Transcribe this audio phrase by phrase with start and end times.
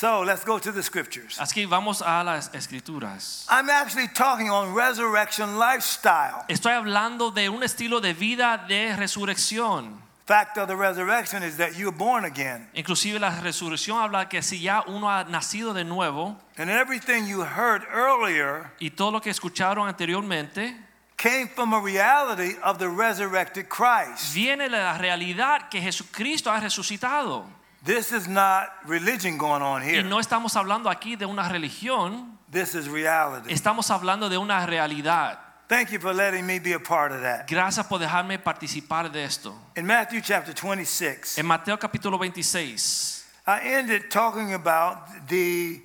[0.00, 1.36] So let's go to the scriptures.
[1.38, 3.44] Así que vamos a las escrituras.
[3.50, 6.46] I'm actually talking on resurrection lifestyle.
[6.48, 10.00] Estoy hablando de un estilo de vida de resurrección.
[10.24, 12.66] Fact of the resurrection is that you're born again.
[12.72, 17.42] Inclusive la resurrección habla que si ya uno ha nacido de nuevo And everything you
[17.42, 20.74] heard earlier y todo lo que escucharon anteriormente
[21.18, 24.32] came from a reality of the resurrected Christ.
[24.32, 27.59] viene de la realidad que Jesucristo ha resucitado.
[27.84, 30.00] This is not religion going on here.
[30.02, 33.52] Y no estamos hablando aquí de una religión, This is reality.
[33.52, 35.38] estamos hablando de una realidad.
[35.68, 37.46] Thank you for letting me be a part of that.
[37.48, 39.54] Gracias por dejarme participar de esto.
[39.76, 45.80] In Matthew chapter 26, En Mateo capítulo 26, I ended talking about the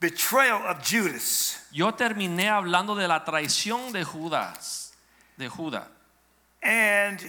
[0.00, 1.64] betrayal of Judas.
[1.72, 4.92] yo terminé hablando de la traición de Judas,
[5.38, 5.86] de Judas.
[6.62, 7.20] And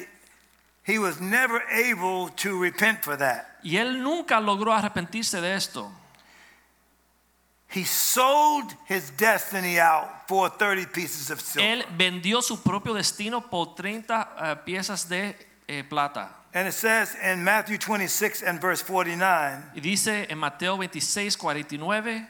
[0.86, 3.60] he was never able to repent for that.
[3.64, 5.92] Y él nunca logró arrepentirse de esto.
[7.68, 11.68] He sold his destiny out for 30 pieces of silver.
[11.68, 15.36] Él vendió su propio destino por 30 eh, piezas de
[15.68, 16.30] eh, plata.
[16.54, 22.28] and it says in Matthew 26 and verse 49 Y dice en Mateo 26, 49,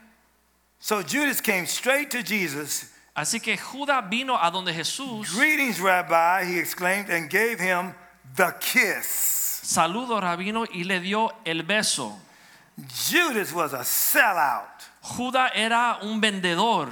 [0.80, 2.92] So Judas came straight to Jesus.
[3.16, 7.94] así que Judas vino a donde Jesús, Greetings, Rabbi, he exclaimed, and gave him
[8.36, 9.61] the kiss.
[9.64, 12.17] saludo rabino y le dio el beso.
[12.78, 16.89] Judas was a sellout, Judas era un vendedor,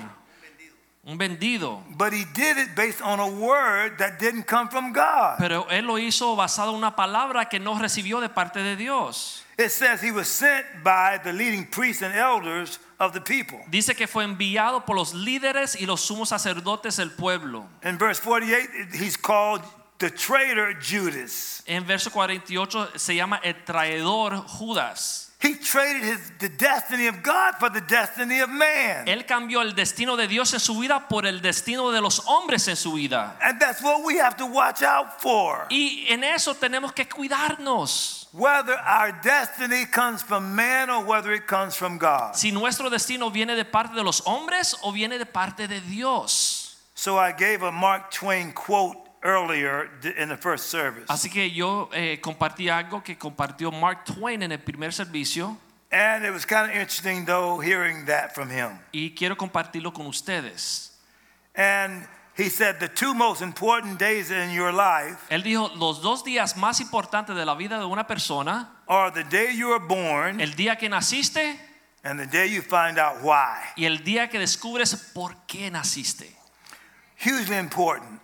[1.05, 5.37] un vendido, but he did it based on a word that didn't come from God.
[5.37, 9.43] pero él lo hizo basado en una palabra que no recibió de parte de Dios.
[9.57, 13.59] It says he was sent by the leading priests and elders of the people.
[13.69, 17.67] Dice que fue enviado por los líderes y los sumos sacerdotes del pueblo.
[17.83, 19.61] In verse 48, he's called
[20.03, 21.63] the traitor Judas.
[21.65, 25.31] En verso 48 se llama el traidor Judas.
[25.39, 29.07] He traded his, the destiny of God for the destiny of man.
[29.07, 32.67] Él cambió el destino de Dios en su vida por el destino de los hombres
[32.67, 33.37] en su vida.
[33.41, 35.67] And that's what we have to watch out for.
[35.69, 38.27] Y en eso tenemos que cuidarnos.
[38.33, 42.35] Whether our destiny comes from man or whether it comes from God.
[42.35, 46.77] Si nuestro destino viene de parte de los hombres o viene de parte de Dios.
[46.95, 51.05] So I gave a Mark Twain quote earlier in the first service.
[51.07, 55.57] Así que yo eh, compartí algo que compartió Mark Twain en el primer servicio
[55.91, 58.79] And it was kind of interesting though hearing that from him.
[58.91, 60.91] y quiero compartirlo con ustedes.
[61.55, 66.23] And he said the two most important days in your life Él dijo, los dos
[66.23, 70.41] días más importantes de la vida de una persona, are the day you were born
[70.41, 71.59] el día que naciste
[72.03, 73.59] and the day you find out why.
[73.77, 76.35] y el día que descubres por qué naciste.
[77.23, 78.19] Hugely important.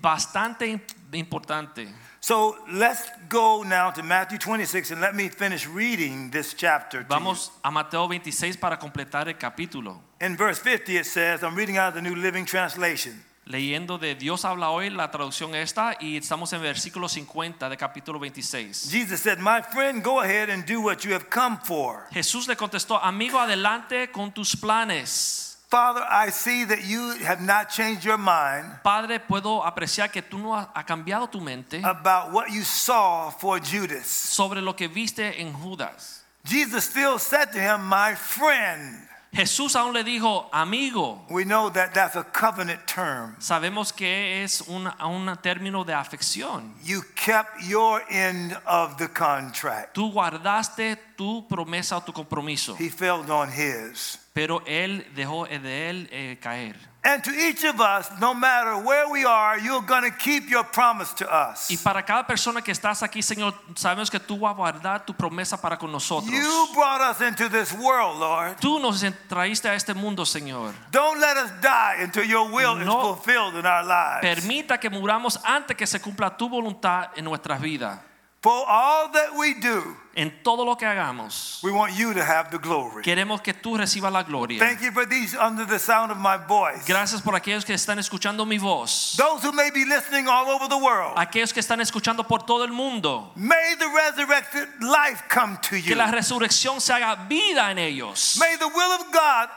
[0.00, 0.80] Bastante
[1.12, 1.88] importante.
[2.20, 7.04] So let's go now to Matthew 26 and let me finish reading this chapter.
[7.08, 10.00] Vamos a Mateo 26 para completar el capítulo.
[10.20, 13.24] In verse 50 it says, I'm reading out of the New Living Translation.
[13.46, 18.18] Leyendo de Dios habla hoy, la traducción esta, y estamos en versículo 50 de capítulo
[18.18, 18.90] 26.
[18.90, 22.06] Jesus said, My friend, go ahead and do what you have come for.
[22.10, 25.47] Jesús le contestó, amigo, adelante con tus planes.
[25.70, 30.38] Father, I see that you have not changed your mind Padre, puedo apreciar que tú
[30.38, 34.06] no has ha cambiado tu mente about what you saw for Judas.
[34.06, 36.22] sobre lo que viste en Judas.
[36.44, 39.04] Jesus still said to him, My friend.
[39.30, 41.20] Jesús aún le dijo, amigo.
[41.28, 43.36] We know that that's a covenant term.
[43.38, 46.72] Sabemos que es un, un término de afección.
[46.82, 49.94] You kept your end of the contract.
[49.94, 54.18] Tú guardaste tu promesa o tu compromiso, He failed on his.
[54.38, 56.76] Pero él dejó de él eh, caer.
[57.02, 60.62] And to each of us, no matter where we are, you're going to keep your
[60.62, 61.68] promise to us.
[61.68, 65.12] Y para cada persona que estás aquí, Señor, sabemos que tú vas a guardar tu
[65.12, 66.30] promesa para con nosotros.
[66.30, 68.60] You brought us into this world, Lord.
[68.60, 70.72] Tú nos traíste a este mundo, Señor.
[70.92, 73.16] Don't let us die until your will is No.
[73.16, 74.20] fulfilled in our lives.
[74.22, 77.98] Permita que muramos antes que se cumpla tu voluntad en nuestras vidas.
[78.40, 82.50] For all that we do, En todo lo que hagamos, we want you to have
[82.50, 83.02] the glory.
[83.02, 84.58] queremos que tú recibas la gloria.
[84.60, 86.84] Thank you for these under the sound of my voice.
[86.86, 89.16] Gracias por aquellos que están escuchando mi voz.
[89.16, 91.16] Those who may be listening all over the world.
[91.16, 93.30] Aquellos que están escuchando por todo el mundo.
[93.36, 95.88] May the resurrected life come to you.
[95.88, 98.36] Que la resurrección se haga vida en ellos.
[98.38, 99.48] May the will of God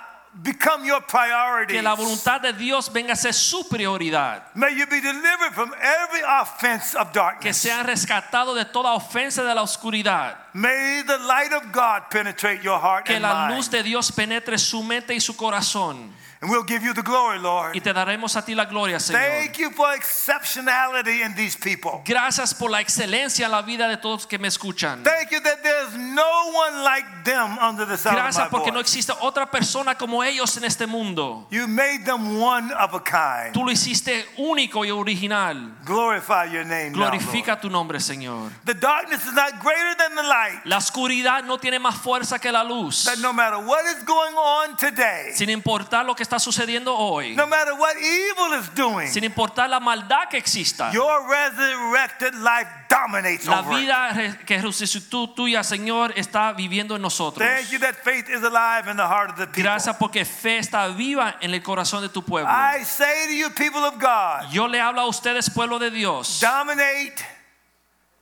[0.43, 1.73] become your priority.
[1.73, 4.43] Que la voluntad de Dios venga a ser su prioridad.
[4.55, 7.43] May you be delivered from every offense of darkness.
[7.43, 10.35] Que sean rescatados de toda ofensa de la oscuridad.
[10.53, 13.57] May the light of God penetrate your heart Que and la mind.
[13.57, 16.11] luz de Dios penetre su mente y su corazón.
[16.43, 17.75] And we'll give you the glory, Lord.
[17.75, 19.21] Y te daremos a ti la gloria, Señor.
[19.21, 22.01] Thank you for exceptionality in these people.
[22.03, 25.03] Gracias por la excelencia en la vida de todos que me escuchan.
[25.03, 28.71] Thank you that there's no one like them under the sound Gracias of my porque
[28.71, 31.45] no existe otra persona como ellos en este mundo.
[31.51, 33.53] You made them one of a kind.
[33.53, 35.77] Tú lo hiciste único y original.
[35.85, 37.61] Glorify your name now, Glorifica Lord.
[37.61, 38.51] tu nombre, Señor.
[38.65, 40.65] The darkness is not greater than the light.
[40.65, 43.03] La oscuridad no tiene más fuerza que la luz.
[43.05, 47.35] That no matter what is going on today, Sin importar lo que está sucediendo hoy.
[47.35, 50.89] no matter what evil is doing, Sin importar la maldad que exista.
[50.93, 57.45] your resurrected life dominates La over vida que resucitó tuya, Señor, está viviendo en nosotros.
[57.45, 59.63] Thank you that faith is alive in the heart of the people.
[59.63, 62.49] Gracias porque fe está viva en el corazón de tu pueblo.
[62.49, 66.39] I say to you, people of God, Yo le hablo a ustedes, pueblo de Dios.
[66.39, 67.25] dominate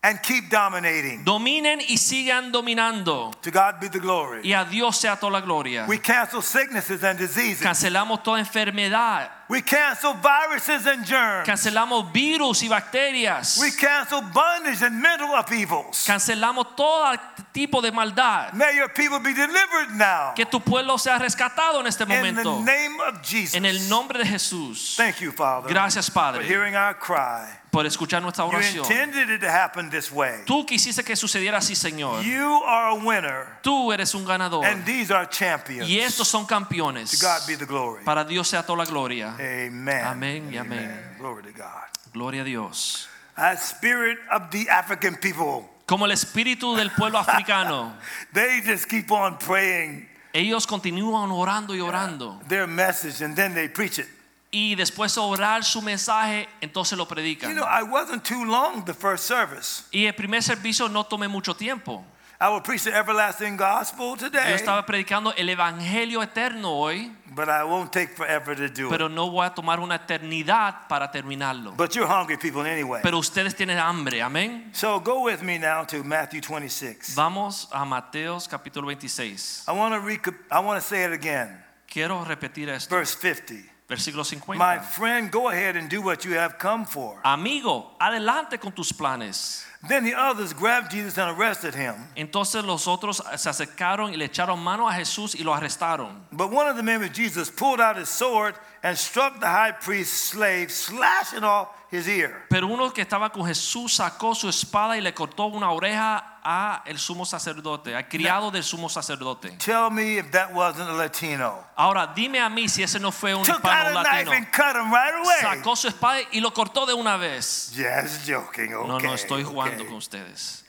[0.01, 1.23] and keep dominating.
[1.25, 3.31] Dominen y sigan dominando.
[3.41, 4.41] To God be the glory.
[4.43, 5.85] Y a Dios sea toda la gloria.
[5.87, 7.61] We cancel sicknesses and diseases.
[7.61, 9.38] Cancelamos toda enfermedad.
[9.49, 11.47] We cancel viruses and germs.
[11.47, 13.57] Cancelamos virus y bacterias.
[13.59, 16.05] We cancel bondage and mental upheavals.
[16.05, 17.15] Cancelamos todo
[17.51, 18.53] tipo de maldad.
[18.53, 20.33] May your people be delivered now.
[20.35, 22.59] Que tu pueblo sea rescatado en este momento.
[22.59, 23.55] In the name of Jesus.
[23.55, 24.95] En el nombre de Jesús.
[24.95, 27.47] Thank you, Father, Gracias, for Padre, hearing our cry.
[27.71, 28.85] por escuchar nuestra You oración.
[28.85, 30.43] intended it to happen this way.
[30.45, 32.23] Tú quisiste que sucediera así, Señor.
[32.23, 34.63] You are a winner, Tú eres un ganador.
[34.65, 35.87] and these are champions.
[35.89, 37.19] Y estos son To campeones.
[37.21, 38.03] God be the glory.
[38.03, 39.35] Para Dios sea toda la gloria.
[39.39, 40.03] Amen.
[40.05, 40.91] Amén y amén.
[41.17, 41.85] Glory to God.
[42.13, 43.07] Gloria a Dios.
[43.37, 47.93] That spirit of the African people, Como el espíritu del pueblo africano.
[48.33, 52.39] they just keep on praying Ellos continúan orando y orando.
[52.47, 54.07] their message and then they preach it.
[54.51, 57.49] Y después de orar su mensaje, entonces lo predican.
[57.49, 59.83] You know, I wasn't too long the first service.
[59.91, 62.03] Y el primer servicio no tomé mucho tiempo.
[62.41, 67.49] I will preach the everlasting gospel today, Yo estaba predicando el evangelio eterno hoy, but
[67.49, 71.75] I won't take forever to do pero no voy a tomar una eternidad para terminarlo.
[71.75, 73.01] But you're hungry people anyway.
[73.03, 74.69] Pero ustedes tienen hambre, amén.
[74.71, 77.13] So go with me now to Matthew 26.
[77.13, 79.65] Vamos a Mateos capítulo 26.
[79.67, 81.61] I want to I want to say it again.
[81.87, 82.95] Quiero repetir esto.
[82.95, 83.78] Verse 50.
[83.89, 84.23] Versículo
[84.55, 87.19] My friend, go ahead and do what you have come for.
[87.23, 89.65] Amigo, adelante con tus planes.
[89.87, 91.95] Then the others grabbed Jesus and arrested him.
[92.15, 96.21] Entonces los otros se acercaron y le echaron mano a Jesús y lo arrestaron.
[96.31, 98.53] But one of the men with Jesus pulled out his sword
[98.83, 102.45] and struck the high priest's slave, slashing off his ear.
[102.47, 106.83] Pero uno que estaba con Jesús sacó su espada y le cortó una oreja a
[106.85, 109.57] el sumo sacerdote, al criado del sumo sacerdote.
[109.57, 111.65] Tell me if that wasn't a Latino.
[111.75, 114.31] Ahora dime a mí si ese no fue un Took out knife latino.
[114.31, 115.57] and cut him right away.
[115.57, 117.71] Sacó su espada y lo cortó de una vez.
[117.75, 118.73] Just joking.
[118.73, 118.87] Okay.
[118.87, 119.85] No, no estoy jugando okay.
[119.85, 120.63] con ustedes.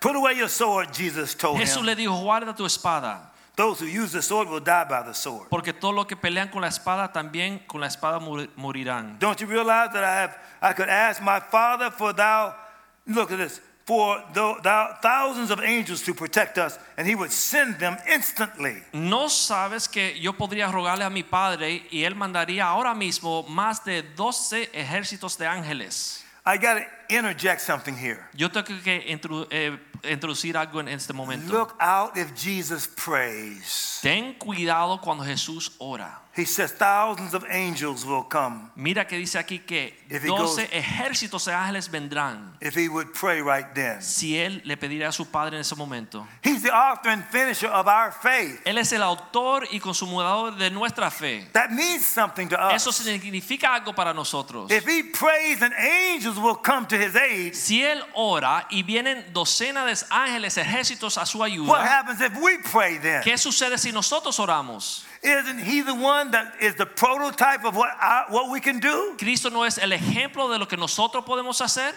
[0.00, 1.86] Put away your sword, Jesus told Jesús him.
[1.86, 5.48] le dijo, guarda tu espada, Those who use the sword will die by the sword.
[5.50, 9.18] porque todos los que pelean con la espada también con la espada morirán.
[9.18, 12.54] Don't you realize that I have I could ask my father for thou
[13.06, 17.30] look at this for thou, thou thousands of angels to protect us and he would
[17.32, 18.82] send them instantly.
[18.92, 23.84] No sabes que yo podría rogarle a mi padre y él mandaría ahora mismo más
[23.84, 26.24] de 12 ejércitos de ángeles.
[26.44, 28.24] I got to interject something here.
[28.34, 29.18] Yo tengo que
[29.50, 31.52] eh, introducir algo en este momento.
[31.52, 33.98] Look out if Jesus prays.
[34.02, 36.22] Ten cuidado cuando Jesús ora.
[36.34, 40.70] He says thousands of angels will come Mira que dice aquí que If he 12
[40.72, 44.00] ejércitos de ángeles vendrán if he would pray right then.
[44.00, 46.26] si él le pediría a su padre en ese momento.
[46.42, 48.62] He's the author and finisher of our faith.
[48.64, 51.46] Él es el autor y consumador de nuestra fe.
[51.52, 52.76] That means something to us.
[52.76, 54.70] Eso significa algo para nosotros.
[54.70, 59.24] If he prays and angels will come to his aid, Si él ora y vienen
[59.32, 63.22] docenas de ángeles, ejércitos a su what ayuda, happens if we pray then?
[63.22, 65.04] ¿qué sucede si nosotros oramos?
[65.22, 69.14] Isn't he the one that is the prototype of what I, what we can do?
[69.18, 71.92] ¿Cristo no es el ejemplo de lo que nosotros podemos hacer?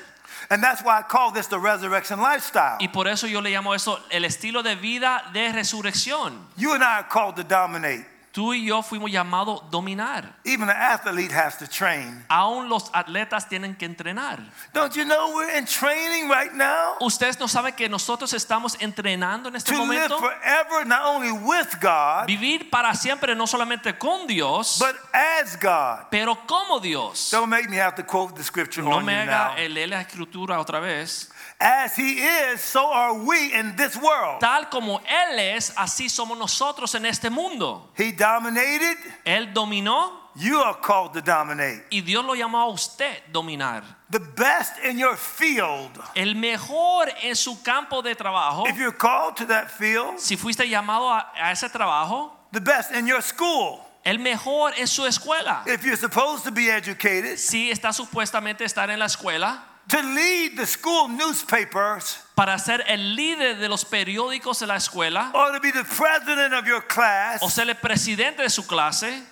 [0.50, 2.78] And that's why I call this the resurrection lifestyle.
[2.80, 6.34] Y por eso yo le llamo eso el estilo de vida de resurrección.
[6.58, 8.06] You and I are called to dominate.
[8.36, 10.36] Tú y yo fuimos llamados a dominar.
[10.44, 12.22] Even an athlete has to train.
[12.28, 14.40] Aún los atletas tienen que entrenar.
[14.74, 16.98] Don't you know we're in training right now?
[17.00, 20.18] Ustedes no saben que nosotros estamos entrenando en este To live momento.
[20.20, 26.08] forever, not only with God, Vivir para siempre no solamente con Dios, but as God.
[26.12, 27.30] pero como Dios.
[27.32, 30.60] Don't make me have to quote the scripture No on me haga leer la escritura
[30.60, 31.32] otra vez.
[31.60, 34.40] As He is, so are we in this world.
[34.42, 37.90] Tal como Él es, así somos nosotros en este mundo.
[37.98, 38.98] He dominated.
[39.26, 41.86] Él dominó You are called to dominate.
[41.90, 43.84] y Dios lo llamó a usted dominar.
[44.10, 45.92] The best in your field.
[46.14, 48.68] El mejor en su campo de trabajo.
[48.68, 52.92] If you're called to that field, Si fuiste llamado a, a ese trabajo, the best
[52.92, 53.80] in your school.
[54.04, 55.64] el mejor en su escuela.
[55.66, 60.58] If you're supposed to be educated, Si está supuestamente estar en la escuela to lead
[60.58, 65.60] the school newspapers para ser el líder de los periódicos de la escuela or to
[65.60, 69.24] be the president of your class o ser el presidente de su clase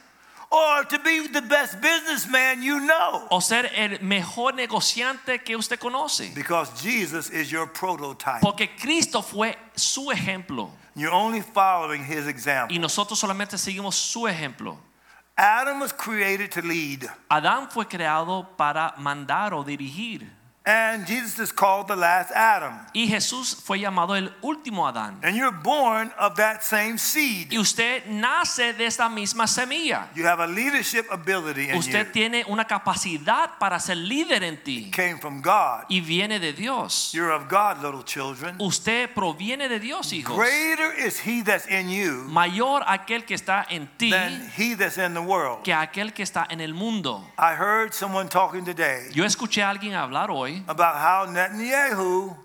[0.53, 3.27] or to be the best businessman you know.
[3.31, 6.33] o ser el mejor negociante que usted conoce.
[6.35, 8.41] Because Jesus is your prototype.
[8.41, 14.27] Porque Cristo fue su ejemplo You're only following his example y nosotros solamente seguimos su
[14.27, 14.77] ejemplo.
[15.35, 20.31] Adam was created to lead, Adán fue creado para mandar o dirigir
[20.65, 22.73] and Jesus is called the last Adam.
[22.93, 25.19] y Jesús fue llamado el último Adán.
[25.21, 27.51] And you're born of that same seed.
[27.51, 30.07] Y usted nace de esta misma semilla.
[30.15, 31.79] You have a leadership ability in you.
[31.79, 35.83] Usted tiene una capacidad para ser líder en ti Came from God.
[35.89, 37.11] y viene de Dios.
[37.13, 38.55] You're of God, little children.
[38.59, 40.37] Usted proviene de Dios, hijos.
[40.37, 44.97] Greater is he that's in you Mayor aquel que está en ti than he that's
[44.97, 45.63] in the world.
[45.63, 47.21] que aquel que está en el mundo.
[47.37, 52.35] I heard someone talking today Yo escuché a alguien hablar hoy about how Netanyahu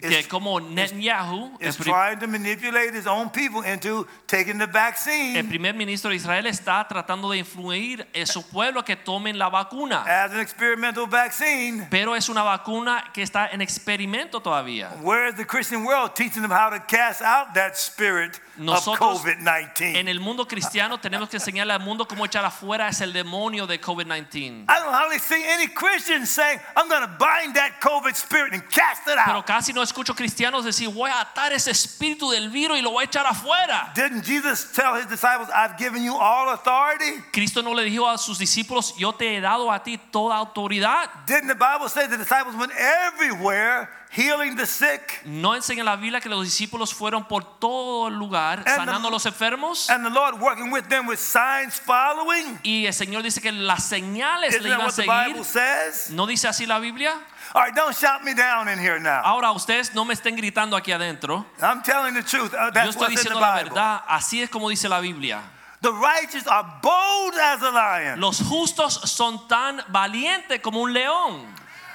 [0.00, 4.64] que is, como Netanyahu, el, is trying to manipulate his own people into taking the
[4.64, 9.36] el vaccine primer ministro de Israel está tratando de influir en su pueblo que tomen
[9.36, 10.04] la vacuna.
[10.06, 11.88] as an experimental vaccine.
[11.90, 14.90] Pero es una vacuna que está en experimento todavía.
[15.02, 19.96] Whereas the Christian world teaching them how to cast out that spirit of COVID 19.
[19.96, 23.66] en el mundo cristiano tenemos que enseñarle al mundo cómo echar afuera ese el demonio
[23.66, 24.64] de COVID-19.
[24.68, 28.62] I don't hardly see any Christians saying, I'm going to bind that COVID spirit and
[28.70, 29.46] cast it Pero out.
[29.46, 33.02] casi no escucho cristianos decir, voy a atar ese espíritu del virus y lo voy
[33.02, 33.92] a echar afuera.
[33.94, 37.22] Didn't Jesus tell his disciples, I've given you all authority?
[37.32, 41.08] Cristo no le dijo a sus discípulos, yo te he dado a ti toda autoridad.
[41.26, 45.20] Didn't the Bible say the disciples went everywhere healing the sick?
[45.24, 49.10] No enseña la Biblia que los discípulos fueron por todo el lugar the- sanando a
[49.10, 49.90] los enfermos.
[49.90, 52.58] And the Lord working with them with signs following?
[52.62, 56.16] Y el Señor dice que las señales Isn't le iban a the seguir.
[56.16, 57.14] ¿No dice así la Biblia?
[57.54, 59.22] All right, don't shout me down in here now.
[59.24, 61.46] Ahora ustedes no me estén gritando aquí adentro.
[61.62, 62.52] I'm telling the truth.
[62.52, 63.70] Uh, Yo That's estoy what's in the diciendo la Bible.
[63.70, 64.02] verdad.
[64.08, 65.40] Así es como dice la Biblia.
[65.80, 68.20] The righteous are bold as a lion.
[68.20, 71.46] Los justos son tan valientes como un león.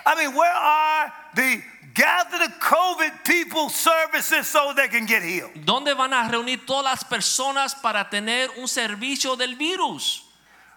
[0.06, 1.62] I mean, where are the
[1.94, 5.52] gather the COVID people services so they can get healed?
[5.66, 10.24] ¿Dónde van a reunir todas las personas para tener un servicio del virus?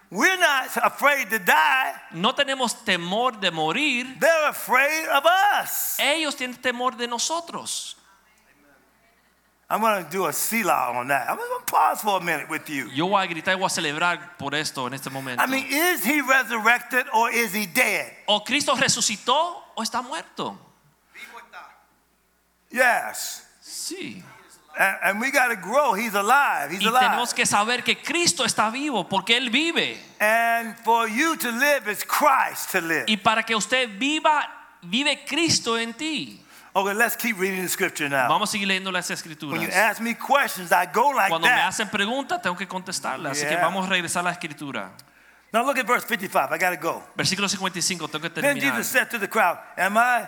[0.09, 1.93] We're not afraid to die.
[2.13, 4.05] No tenemos temor de morir.
[4.19, 5.97] They're afraid of us.
[5.99, 7.95] Ellos tienen temor de nosotros.
[9.69, 11.29] I'm going to do a Selah on that.
[11.29, 12.89] I'm going to pause for a minute with you.
[12.93, 15.43] Yo voy a gritar y voy a celebrar por esto en este momento.
[15.43, 18.13] I mean, is he resurrected or is he dead?
[18.27, 20.57] ¿O Cristo resucitó o está muerto?
[22.71, 23.45] Yes.
[23.61, 24.23] Sí.
[24.77, 25.93] And, we got to grow.
[25.93, 26.69] He's alive.
[26.71, 26.99] He's Y alive.
[26.99, 29.97] tenemos que saber que Cristo está vivo porque Él vive.
[30.19, 33.05] And for you to live is Christ to live.
[33.07, 34.47] Y para que usted viva,
[34.83, 36.43] vive Cristo en ti.
[36.73, 38.27] Okay, let's keep reading the scripture now.
[38.27, 39.57] Vamos a seguir leyendo las escrituras.
[39.57, 43.31] When you ask me questions, I go like Cuando me hacen preguntas, tengo que contestarlas.
[43.31, 44.91] Así que vamos a regresar a la escritura.
[45.51, 46.51] Now look at verse 55.
[46.51, 47.03] I got to go.
[47.15, 48.53] Versículo 55, tengo que terminar.
[48.53, 48.61] Then.
[48.61, 50.27] Jesus said to the crowd, Am I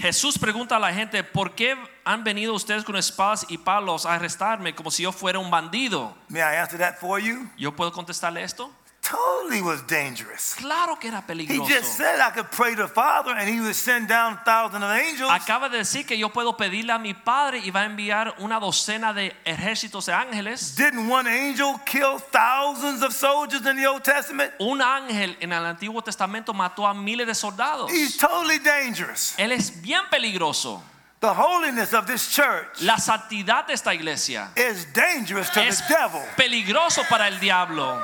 [0.00, 4.14] Jesús pregunta a la gente, ¿por qué han venido ustedes con espadas y palos a
[4.14, 6.16] arrestarme como si yo fuera un bandido?
[6.28, 7.46] May I answer that for you?
[7.58, 8.72] ¿Yo puedo contestarle esto?
[9.08, 10.54] Totally was dangerous.
[10.56, 11.64] Claro que era peligroso.
[11.64, 14.84] He just said I could pray to the Father and he would send down thousands
[14.84, 15.30] of angels.
[15.30, 18.60] Acaba de decir que yo puedo pedirle a mi padre y va a enviar una
[18.60, 20.76] docena de ejércitos de ángeles.
[20.76, 24.52] Didn't one angel kill thousands of soldiers in the Old Testament?
[24.58, 27.90] Un ángel en el Antiguo Testamento mató a miles de soldados.
[27.90, 29.34] He's totally dangerous.
[29.38, 30.82] Él es bien peligroso.
[31.20, 35.94] The holiness of this church La santidad de esta iglesia is dangerous to es the
[35.94, 36.20] devil.
[36.36, 37.98] peligroso para el diablo.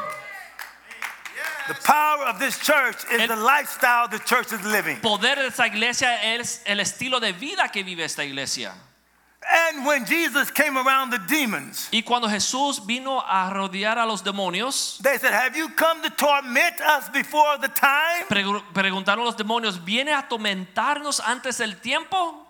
[1.68, 5.00] The power of this church is El- the lifestyle the church is living.
[5.00, 8.72] Poder de esta iglesia es el estilo de vida que vive esta iglesia.
[9.46, 14.22] And when Jesus came around the demons, Y cuando Jesús vino a rodear a los
[14.22, 18.24] demonios, they said, Have you come to torment us before the time?
[18.72, 22.43] preguntaron los demonios, ¿viene a atormentarnos antes del tiempo?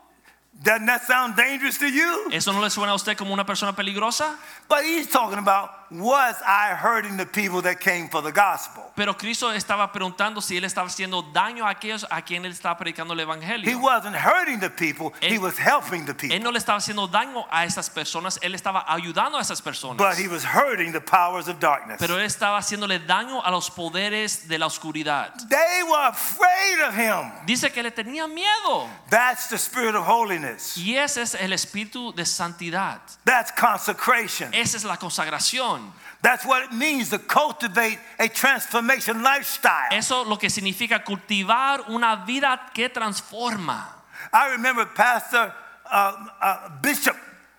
[0.62, 2.30] Doesn't that sound dangerous to you?
[2.30, 4.36] ¿Eso no le suena a usted como una persona peligrosa?
[4.68, 8.82] But he's talking about, Was I hurting the people that came for the gospel?
[8.96, 12.76] Pero Cristo estaba preguntando si él estaba haciendo daño a aquellos a quien él estaba
[12.78, 13.68] predicando el evangelio.
[13.68, 16.34] He wasn't hurting the people, he was helping the people.
[16.34, 19.98] Él no le estaba haciendo daño a esas personas, él estaba ayudando a esas personas.
[19.98, 21.98] But he was hurting the powers of darkness.
[21.98, 25.32] Pero él estaba haciéndole daño a los poderes de la oscuridad.
[25.48, 27.30] They were afraid of him.
[27.46, 28.88] Dice que le tenía miedo.
[29.10, 30.43] That's the spirit of holiness.
[30.76, 33.00] Y ese es el espíritu de santidad.
[33.24, 34.52] That's consecration.
[34.52, 35.92] Esa es la consagración.
[36.22, 39.92] That's what it means to cultivate a transformation lifestyle.
[39.92, 43.88] Eso lo que significa cultivar una vida que transforma.
[44.32, 45.52] I remember Pastor
[45.84, 47.16] uh, uh, Bishop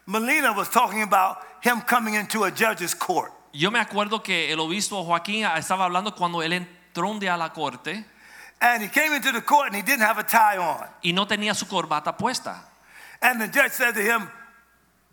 [0.07, 3.31] Molina was talking about him coming into a judge's court.
[3.53, 7.37] Yo me acuerdo que el obispo Joaquín estaba hablando cuando él entró un día a
[7.37, 8.03] la corte
[8.61, 10.87] And he came into the court and he didn't have a tie on.
[11.03, 12.63] y no tenía su corbata puesta.
[13.25, 14.29] And the judge said to him,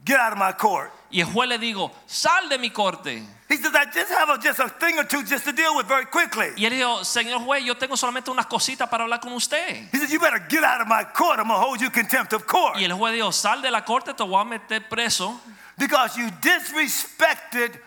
[0.05, 0.91] Get out of my court.
[1.11, 3.23] Y el juez le dijo, sal de mi corte.
[3.49, 5.87] He says, I just have a, just a thing or two just to deal with
[5.87, 6.49] very quickly.
[6.57, 9.89] Y él dijo, señor juez, yo tengo solamente unas cositas para hablar con usted.
[9.93, 11.39] He said, You better get out of my court.
[11.39, 12.77] I'm going to hold you contempt of court.
[12.77, 15.39] Y el juez dijo, sal de la corte, te voy a meter preso
[15.79, 17.79] Because you disrespected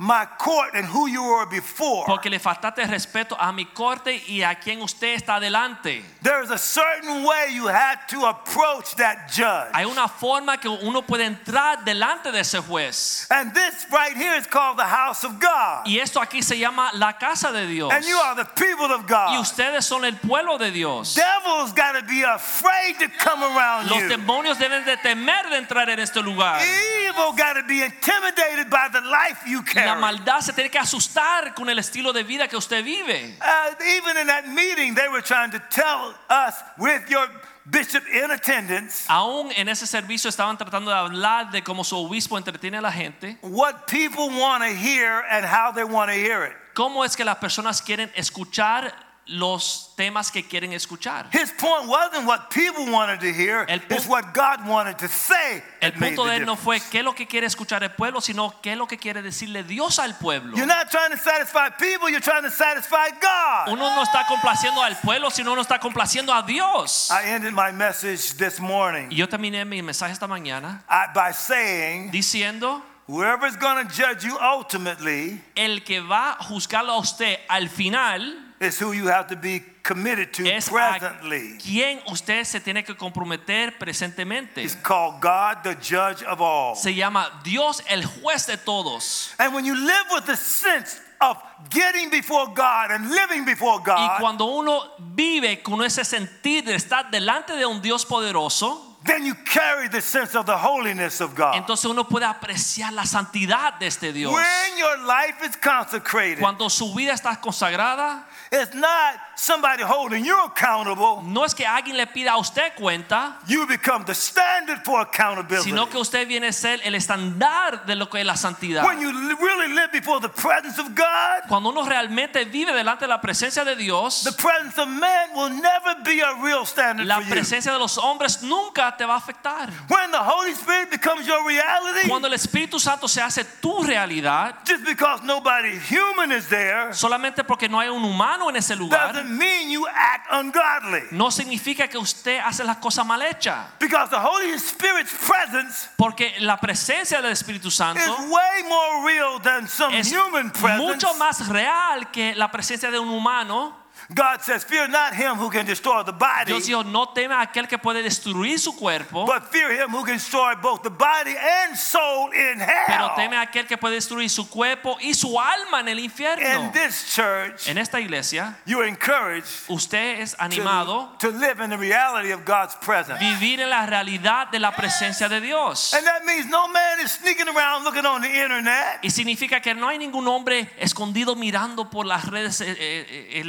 [0.00, 2.04] my court and who you were before.
[2.06, 6.04] porque le faltaste respeto a mi corte y a quien usted está adelante.
[6.22, 9.72] There's a certain way you had to approach that judge.
[9.74, 13.26] Hay una forma que uno puede entrar delante de ese juez.
[13.30, 15.86] And this right here is called the house of God.
[15.86, 17.92] Y esto aquí se llama la casa de Dios.
[17.92, 19.32] And you are the people of God.
[19.32, 21.16] Y ustedes son el pueblo de Dios.
[21.16, 24.08] Devils got to be afraid to come around Los you.
[24.08, 26.60] demonios deben de temer de entrar en este lugar.
[26.62, 29.60] Evil got to be intimidated by the life you
[29.94, 33.36] La maldad se tiene que asustar con el estilo de vida que usted vive.
[33.40, 37.28] Uh, even in that meeting, they were trying to tell us with your
[37.70, 42.38] bishop in attendance Aún en ese servicio estaban tratando de hablar de cómo su obispo
[42.38, 43.36] entretiene a la gente.
[43.42, 46.52] what people want to hear and how they want to hear it.
[46.74, 48.94] ¿Cómo es que las personas quieren escuchar
[49.28, 51.28] los temas que quieren escuchar?
[51.32, 55.62] His point wasn't what people wanted to hear, El it's what God wanted to say.
[55.80, 58.54] El punto de él no fue qué es lo que quiere escuchar el pueblo, sino
[58.62, 60.56] qué es lo que quiere decirle Dios al pueblo.
[60.56, 63.72] You're not trying to satisfy people, you're trying to satisfy God.
[63.72, 67.10] Uno no está complaciendo al pueblo, sino uno está complaciendo a Dios.
[67.10, 70.82] I ended my message this morning yo terminé mi mensaje esta mañana
[71.14, 76.98] by saying, diciendo, whoever's going to judge you ultimately el que va a juzgarlo a
[76.98, 81.58] usted al final is who you have to be committed to es a presently.
[81.58, 84.62] quien usted se tiene que comprometer presentemente.
[84.62, 86.74] It's called God, the judge of all.
[86.74, 89.34] Se llama Dios el juez de todos.
[89.38, 91.36] And when you live with the sense of
[91.70, 93.98] getting before God and living before God.
[93.98, 99.24] Y cuando uno vive con ese sentir de estar delante de un Dios poderoso, then
[99.24, 101.54] you carry the sense of the holiness of God.
[101.54, 104.32] entonces uno puede apreciar la santidad de este Dios.
[104.32, 110.34] When your life is consecrated, Cuando su vida está consagrada, it's not somebody holding you
[110.44, 111.22] accountable.
[111.22, 115.70] no es que alguien le pida a usted cuenta, You become the standard for accountability.
[115.70, 118.84] sino que usted viene a ser el estándar de lo que es la santidad.
[118.84, 123.08] When you really live before the presence of God, Cuando uno realmente vive delante de
[123.08, 127.16] la presencia de Dios, the presence of man will never be a real standard la
[127.16, 127.30] for you.
[127.30, 129.70] presencia de los hombres nunca te va a afectar.
[129.88, 134.56] When the Holy Spirit becomes your reality, Cuando el Espíritu Santo se hace tu realidad,
[134.66, 139.12] just because nobody human is there, solamente porque no hay un humano en ese lugar,
[139.28, 141.02] doesn't mean you act ungodly.
[141.10, 143.66] no significa que usted hace las cosas mal hechas.
[143.78, 149.38] Because the Holy Spirit's presence Porque la presencia del Espíritu Santo is way more real
[149.40, 150.82] than some es human presence.
[150.82, 153.74] mucho más real que la presencia de un humano.
[154.12, 157.42] God says, Fear not him who can destroy the body, Dios dijo, no teme a
[157.42, 161.34] aquel que puede destruir su cuerpo, but fear him who can destroy both the body
[161.36, 162.86] and soul in hell.
[162.86, 166.64] pero teme a aquel que puede destruir su cuerpo y su alma en el infierno.
[166.64, 171.76] In this church, En esta iglesia, you're encouraged usted es animado to live in the
[171.76, 173.20] reality of God's presence.
[173.20, 175.92] vivir en la realidad de la presencia de Dios.
[175.92, 179.74] And that means no man is sneaking around looking on the internet Y significa que
[179.74, 183.42] no hay ningún hombre escondido mirando por las redes eh,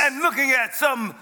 [0.00, 1.14] and looking at some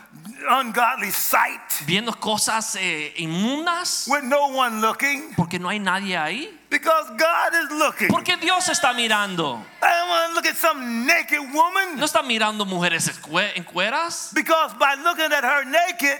[0.49, 6.49] ungodly sight viendo cosas eh, inmundas, with no one looking porque no hay nadie ahí,
[6.71, 8.09] because God is looking.
[8.09, 9.63] porque Dios está mirando.
[9.83, 13.09] I don't want to look at some naked woman No está mirando mujeres
[13.55, 16.19] en cueras, because by looking at her naked,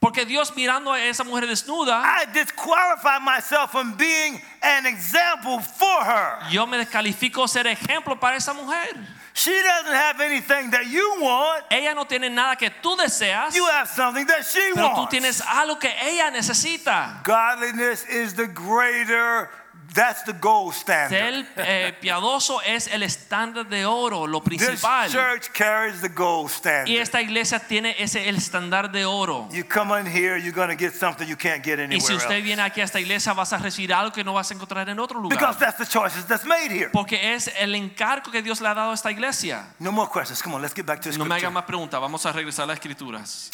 [0.00, 6.04] porque Dios mirando a esa mujer desnuda, I disqualify myself from being an example for
[6.04, 6.38] her.
[6.50, 8.94] yo me descalifico ser ejemplo para esa mujer.
[9.38, 11.62] She doesn't have anything that you want.
[11.70, 15.10] Ella no tiene nada que tú deseas, You have something that she pero tú wants.
[15.14, 17.22] tienes algo que ella necesita.
[17.22, 19.48] Godliness is the greater,
[19.94, 21.10] that's the gold standard.
[21.10, 25.04] Ser eh, piadoso es el estándar de oro, lo principal.
[25.04, 26.88] This church carries the gold standard.
[26.88, 29.48] Y esta iglesia tiene ese el estándar de oro.
[29.50, 32.14] You come in here, you're going to get something you can't get anywhere Y si
[32.14, 32.42] usted else.
[32.42, 34.98] viene aquí a esta iglesia vas a recibir algo que no vas a encontrar en
[34.98, 35.38] otro lugar.
[35.38, 36.90] Because that's the choices that's made here.
[36.90, 39.64] Porque es el encargo que Dios le ha dado a esta iglesia.
[39.78, 40.42] No more questions.
[40.42, 41.54] Come on, let's get back to the No me hagan scripture.
[41.54, 43.50] más preguntas, vamos a regresar a las escrituras.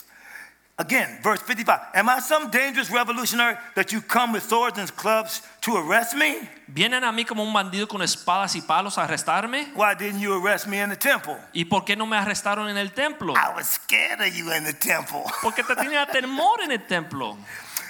[0.77, 1.79] Again, verse 55.
[1.95, 6.49] Am I some dangerous revolutionary that you come with swords and clubs to arrest me?
[6.69, 9.69] Vienen a mí como un bandido con espadas y palos a arrestarme.
[9.77, 11.37] Why didn't you arrest me in the temple?
[11.55, 13.35] ¿Y por qué no me arrestaron en el templo?
[13.37, 15.23] I was scared of you in the temple.
[15.43, 17.39] Porque te tenía temor en el templo.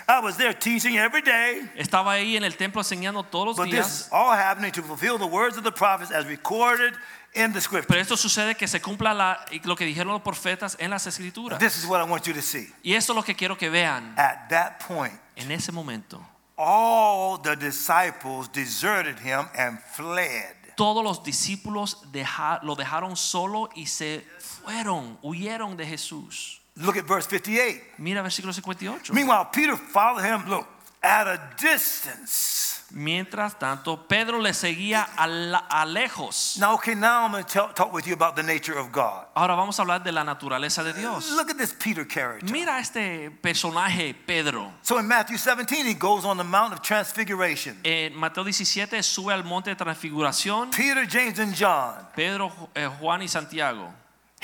[0.07, 1.67] I was there teaching every day.
[1.79, 4.13] Estaba ahí en el templo enseñando todos los But this is días.
[4.13, 6.93] all happening to fulfill the words of the prophets as recorded
[7.35, 7.87] in the scripture.
[7.89, 11.59] Pero esto sucede que se cumpla la- lo que dijeron los profetas en las escrituras.
[11.59, 12.73] This is what I want you to see.
[12.83, 14.15] Y esto es lo que quiero que vean.
[14.19, 16.25] At that point, En ese momento,
[16.57, 20.55] all the disciples deserted him and fled.
[20.77, 26.61] todos los discípulos deja- lo dejaron solo y se fueron, huyeron de Jesús.
[26.77, 27.81] Look at verse 58.
[27.99, 29.13] Mira versículo 58.
[29.15, 30.67] Meanwhile, Peter followed him, look,
[31.05, 32.81] at a distance.
[32.91, 36.57] Mientras tanto, Pedro le seguía a, la- a lejos.
[36.61, 39.27] Now, okay, now I'm going to talk with you about the nature of God.
[39.35, 41.31] Ahora vamos a hablar de la naturaleza de Dios.
[41.33, 42.51] Look at this Peter character.
[42.53, 44.73] Mira este personaje, Pedro.
[44.83, 47.77] So in Matthew 17, he goes on the Mount of Transfiguration.
[47.85, 50.71] En Mateo 17 sube al monte de transfiguración.
[50.71, 51.95] Peter, James, and John.
[52.15, 53.93] Pedro, eh, Juan y Santiago.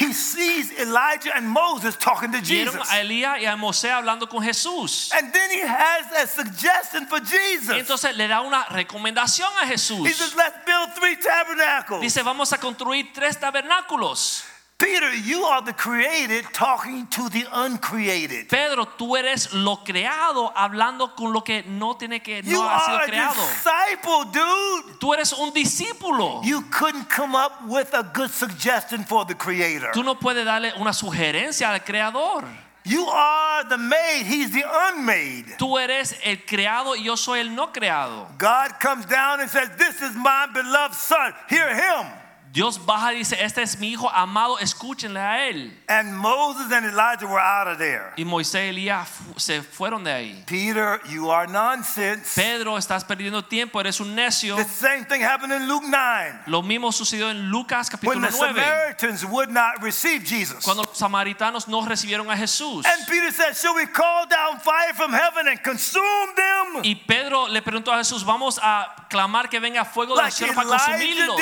[0.00, 2.90] He sees Elijah and Moses talking to Vieron Jesus.
[2.90, 5.12] a Elías y a Moisés hablando con Jesús.
[5.12, 7.76] And then he has a suggestion for Jesus.
[7.76, 10.06] Entonces le da una recomendación a Jesús.
[10.06, 12.00] He says, let's build three tabernacles.
[12.00, 14.44] Dice, vamos a construir tres tabernáculos.
[14.80, 18.48] Peter, you are the created talking to the uncreated.
[18.48, 22.80] Pedro, tú eres lo creado hablando con lo que no tiene que You no ha
[22.80, 24.98] sido are a disciple, dude.
[24.98, 26.42] Tú eres un discípulo.
[26.42, 29.90] You couldn't come up with a good suggestion for the creator.
[29.92, 32.44] Tú no puedes darle una sugerencia al creador.
[32.84, 35.58] You are the made, he's the unmade.
[35.58, 38.26] Tú eres el creado y yo soy el no creado.
[38.38, 41.34] God comes down and says, This is my beloved son.
[41.50, 42.06] Hear him.
[42.52, 45.72] Dios baja y dice, este es mi hijo amado, escúchenle a él.
[45.88, 48.12] And Moses and Elijah were out of there.
[48.16, 50.44] Y Moisés y Elías se fueron de ahí.
[50.46, 52.34] Peter, you are nonsense.
[52.34, 54.56] Pedro, estás perdiendo tiempo, eres un necio.
[54.56, 58.36] The same thing happened in Luke 9 Lo mismo sucedió en Lucas when capítulo the
[58.36, 60.64] 9, Samaritans would not receive Jesus.
[60.64, 62.84] cuando los samaritanos no recibieron a Jesús.
[62.84, 66.82] And Peter said, Shall we call down fire from heaven and consume them?
[66.82, 70.68] Y Pedro le preguntó a Jesús, vamos a clamar que venga fuego del cielo para
[70.68, 71.40] consumirlos.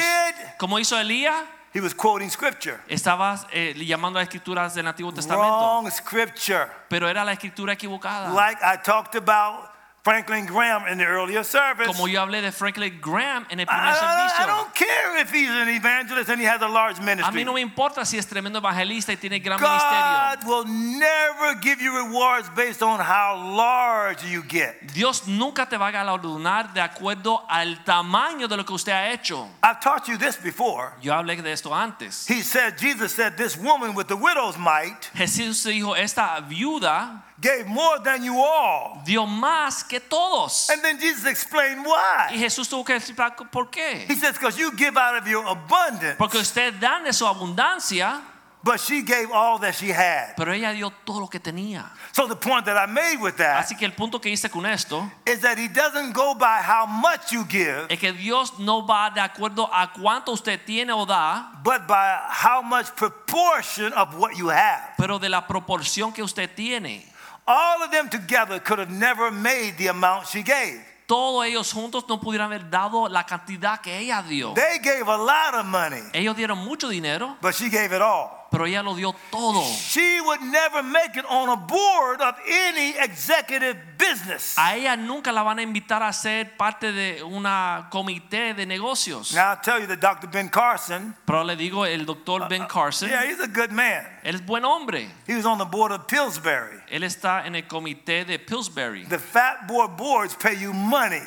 [0.58, 2.78] Como hizo Elías, He was quoting scripture.
[2.88, 6.66] estaba eh, llamando a escrituras del Antiguo Testamento, Wrong scripture.
[6.88, 8.30] pero era la escritura equivocada.
[8.30, 9.67] Like I talked about
[10.08, 11.86] Franklin Graham in the earlier service.
[11.86, 15.30] Como yo hablé de Franklin Graham en el primer I, I- I don't care if
[15.30, 17.24] he's an evangelist and he has a large ministry.
[17.28, 20.40] A mí no me importa si es tremendo evangelista y tiene gran ministerio.
[20.40, 24.94] God will never give you rewards based on how large you get.
[24.94, 29.10] Dios nunca te va a galardonar de acuerdo al tamaño de lo que usted ha
[29.12, 29.46] hecho.
[29.62, 30.94] I've taught you this before.
[31.02, 32.26] Yo hablé de esto antes.
[32.26, 37.66] He said, Jesus said, this woman with the widow's mite Jesús dijo, esta viuda gave
[37.66, 39.00] more than you all.
[39.04, 40.68] dio más que todos.
[40.70, 42.28] And then Jesus explained why.
[42.32, 42.38] Y.
[42.38, 44.06] Jesús tuvo que explicar por qué.
[44.08, 48.20] He says, because you give out of your abundance, Porque usted dan de su abundancia,
[48.64, 50.34] but she gave all that she had.
[50.36, 51.84] pero ella dio todo lo que tenía.
[52.12, 54.66] So the point that I made with that Así que el punto que hice con
[54.66, 58.84] esto is that he doesn't go by how much you give, es que Dios no
[58.84, 64.16] va de acuerdo a cuánto usted tiene o da, but by how much proportion of
[64.16, 64.94] what you have.
[64.98, 67.06] pero de la proporción que usted tiene.
[67.50, 70.84] All of them together could have never made the amount she gave.
[71.06, 74.52] Todos ellos juntos no pudieran haber dado la cantidad que ella dio.
[74.52, 78.37] They gave a lot of money, Ellos dieron mucho dinero, but she gave it all.
[78.50, 79.62] Pero ella lo dio todo.
[79.62, 84.56] She would never make it on a board of any executive business.
[84.58, 89.34] A ella nunca la van a invitar a ser parte de una comité de negocios.
[89.34, 90.28] Now I'll tell you that Dr.
[90.28, 94.04] Ben Carson, Pero le digo, el doctor Ben uh, Carson, yeah, he's a good man.
[94.24, 95.08] él es buen hombre.
[95.26, 96.80] He was on the board of Pillsbury.
[96.90, 101.22] Él está en el comité de Pillsbury The fat boy boards pay you money.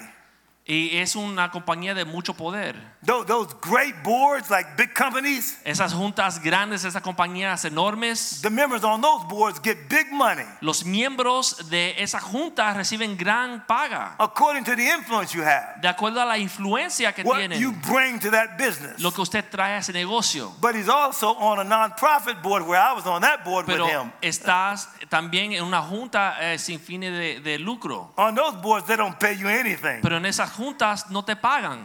[0.74, 2.76] Y es una compañía de mucho poder.
[3.06, 8.84] Those, those great boards, like big companies, Esas juntas grandes, esas compañías enormes, the members
[8.86, 14.64] on those boards get big money los miembros de esa junta reciben gran paga according
[14.64, 18.20] to the influence you have, de acuerdo a la influencia que what you tienen, bring
[18.20, 19.02] to that business.
[19.02, 20.54] lo que usted trae a ese negocio.
[20.62, 23.94] But he's also on a non-profit board where I was on that board Pero with
[23.94, 24.12] him.
[24.22, 28.14] estás también en una junta eh, sin fines de, de lucro.
[28.16, 30.02] On those boards, they don't pay you anything.
[30.02, 31.80] Pero en esas juntas no te pagan.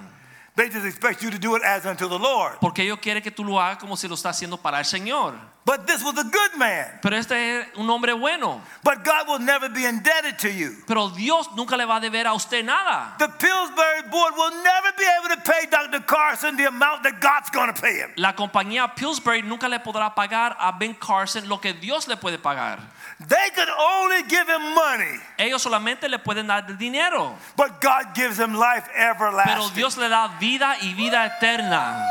[0.54, 2.58] They just expect you to do it as unto the Lord.
[2.60, 5.34] Porque ellos quieren que tú lo hagas como si lo estás haciendo para el Señor.
[5.66, 6.86] But this was a good man.
[7.02, 8.62] Pero este es un hombre bueno.
[8.84, 10.76] But God will never be indebted to you.
[10.86, 13.16] Pero Dios nunca le va a deber a usted nada.
[13.18, 16.04] The Pillsbury board will never be able to pay Dr.
[16.06, 18.10] Carson the amount that God's going to pay him.
[18.16, 22.38] La compañía Pillsbury nunca le podrá pagar a Ben Carson lo que Dios le puede
[22.38, 22.78] pagar.
[23.18, 27.34] They could only give him money, Ellos solamente le pueden dar dinero.
[27.56, 29.52] but God gives him life everlasting.
[29.52, 29.70] Pero.
[29.74, 32.06] Dios le da vida y vida eterna.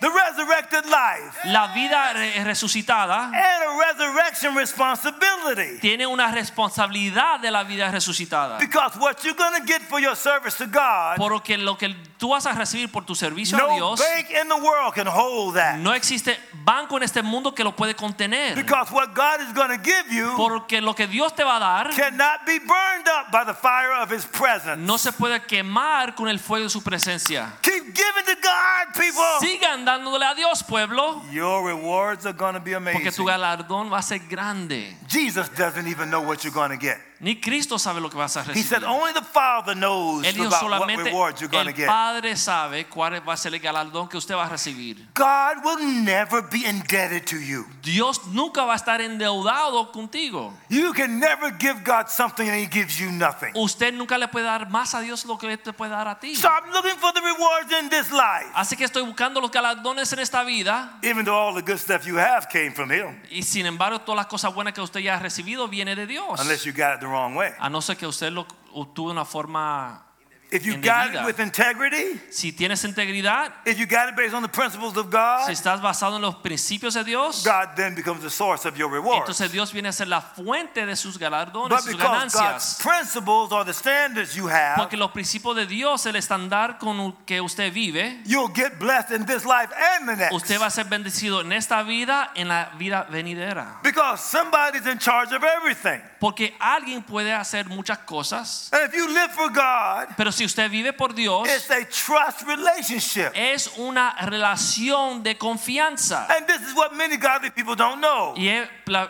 [0.00, 2.12] The resurrected life La vida
[2.44, 5.78] resucitada and a resurrection responsibility.
[5.80, 8.58] tiene una responsabilidad de la vida resucitada.
[8.58, 12.30] Because what you're going to get for your service to God, Porque lo que tú
[12.30, 15.54] vas a recibir por tu servicio a no Dios, bank in the world can hold
[15.54, 15.78] that.
[15.78, 18.54] no existe banco en este mundo que lo puede contener.
[18.54, 21.60] Because what God is going to give you Porque lo que Dios te va a
[21.60, 24.78] dar cannot be burned up by the fire of His presence.
[24.78, 27.52] no se puede quemar con el fuego de su presencia.
[27.62, 29.24] Keep giving to God, people.
[29.40, 33.26] Sigan dándole a Dios, pueblo, Your rewards are going to be porque tu amazing.
[33.26, 34.94] galardón va a ser grande.
[35.08, 36.98] Jesus doesn't even know what you're going to get.
[37.20, 40.46] Ni Cristo sabe lo que vas a He said only the Father knows Él dijo
[40.46, 41.86] about what rewards you're going to el get.
[41.86, 45.04] Padre sabe cuál va a ser el galardón que usted va a recibir.
[45.14, 47.66] God will never be indebted to you.
[47.82, 50.54] Dios nunca va a estar endeudado contigo.
[50.68, 53.52] You can never give God something and He gives you nothing.
[53.54, 56.34] Usted nunca le puede dar más a Dios lo que te puede dar a ti.
[56.34, 60.20] Stop looking for the rewards in this life, Así que estoy buscando los galardones en
[60.20, 63.66] esta vida even though all the good stuff you have came from Him, y sin
[63.66, 66.40] embargo todas las cosas buenas que usted ya ha recibido viene de Dios.
[66.40, 67.50] unless you got it the wrong way.
[67.58, 70.06] A no ser que usted lo obtuvo de una forma,
[70.50, 74.32] If you got the it with integrity, si tienes integridad, if you got it based
[74.34, 77.94] on the principles of God, si estás basado en los principios de Dios, God then
[77.94, 79.18] becomes the source of your reward.
[79.26, 82.78] entonces Dios viene a ser la fuente de sus galardones, But sus because God's ganancias.
[82.82, 87.40] principles are the standards you have, Porque los principios de Dios, el estándar con que
[87.42, 90.32] usted vive, you'll get blessed in this life and the next.
[90.34, 93.80] usted va a ser bendecido en esta vida, en la vida venidera.
[93.82, 96.00] Because somebody's in charge of everything.
[96.20, 100.70] Porque alguien puede hacer muchas cosas, And if you live for God, pero si usted
[100.70, 103.32] vive por Dios, it's a trust relationship.
[103.34, 106.26] es una relación de confianza.
[106.30, 108.34] And this is what many godly people don't know.
[108.36, 108.68] Y el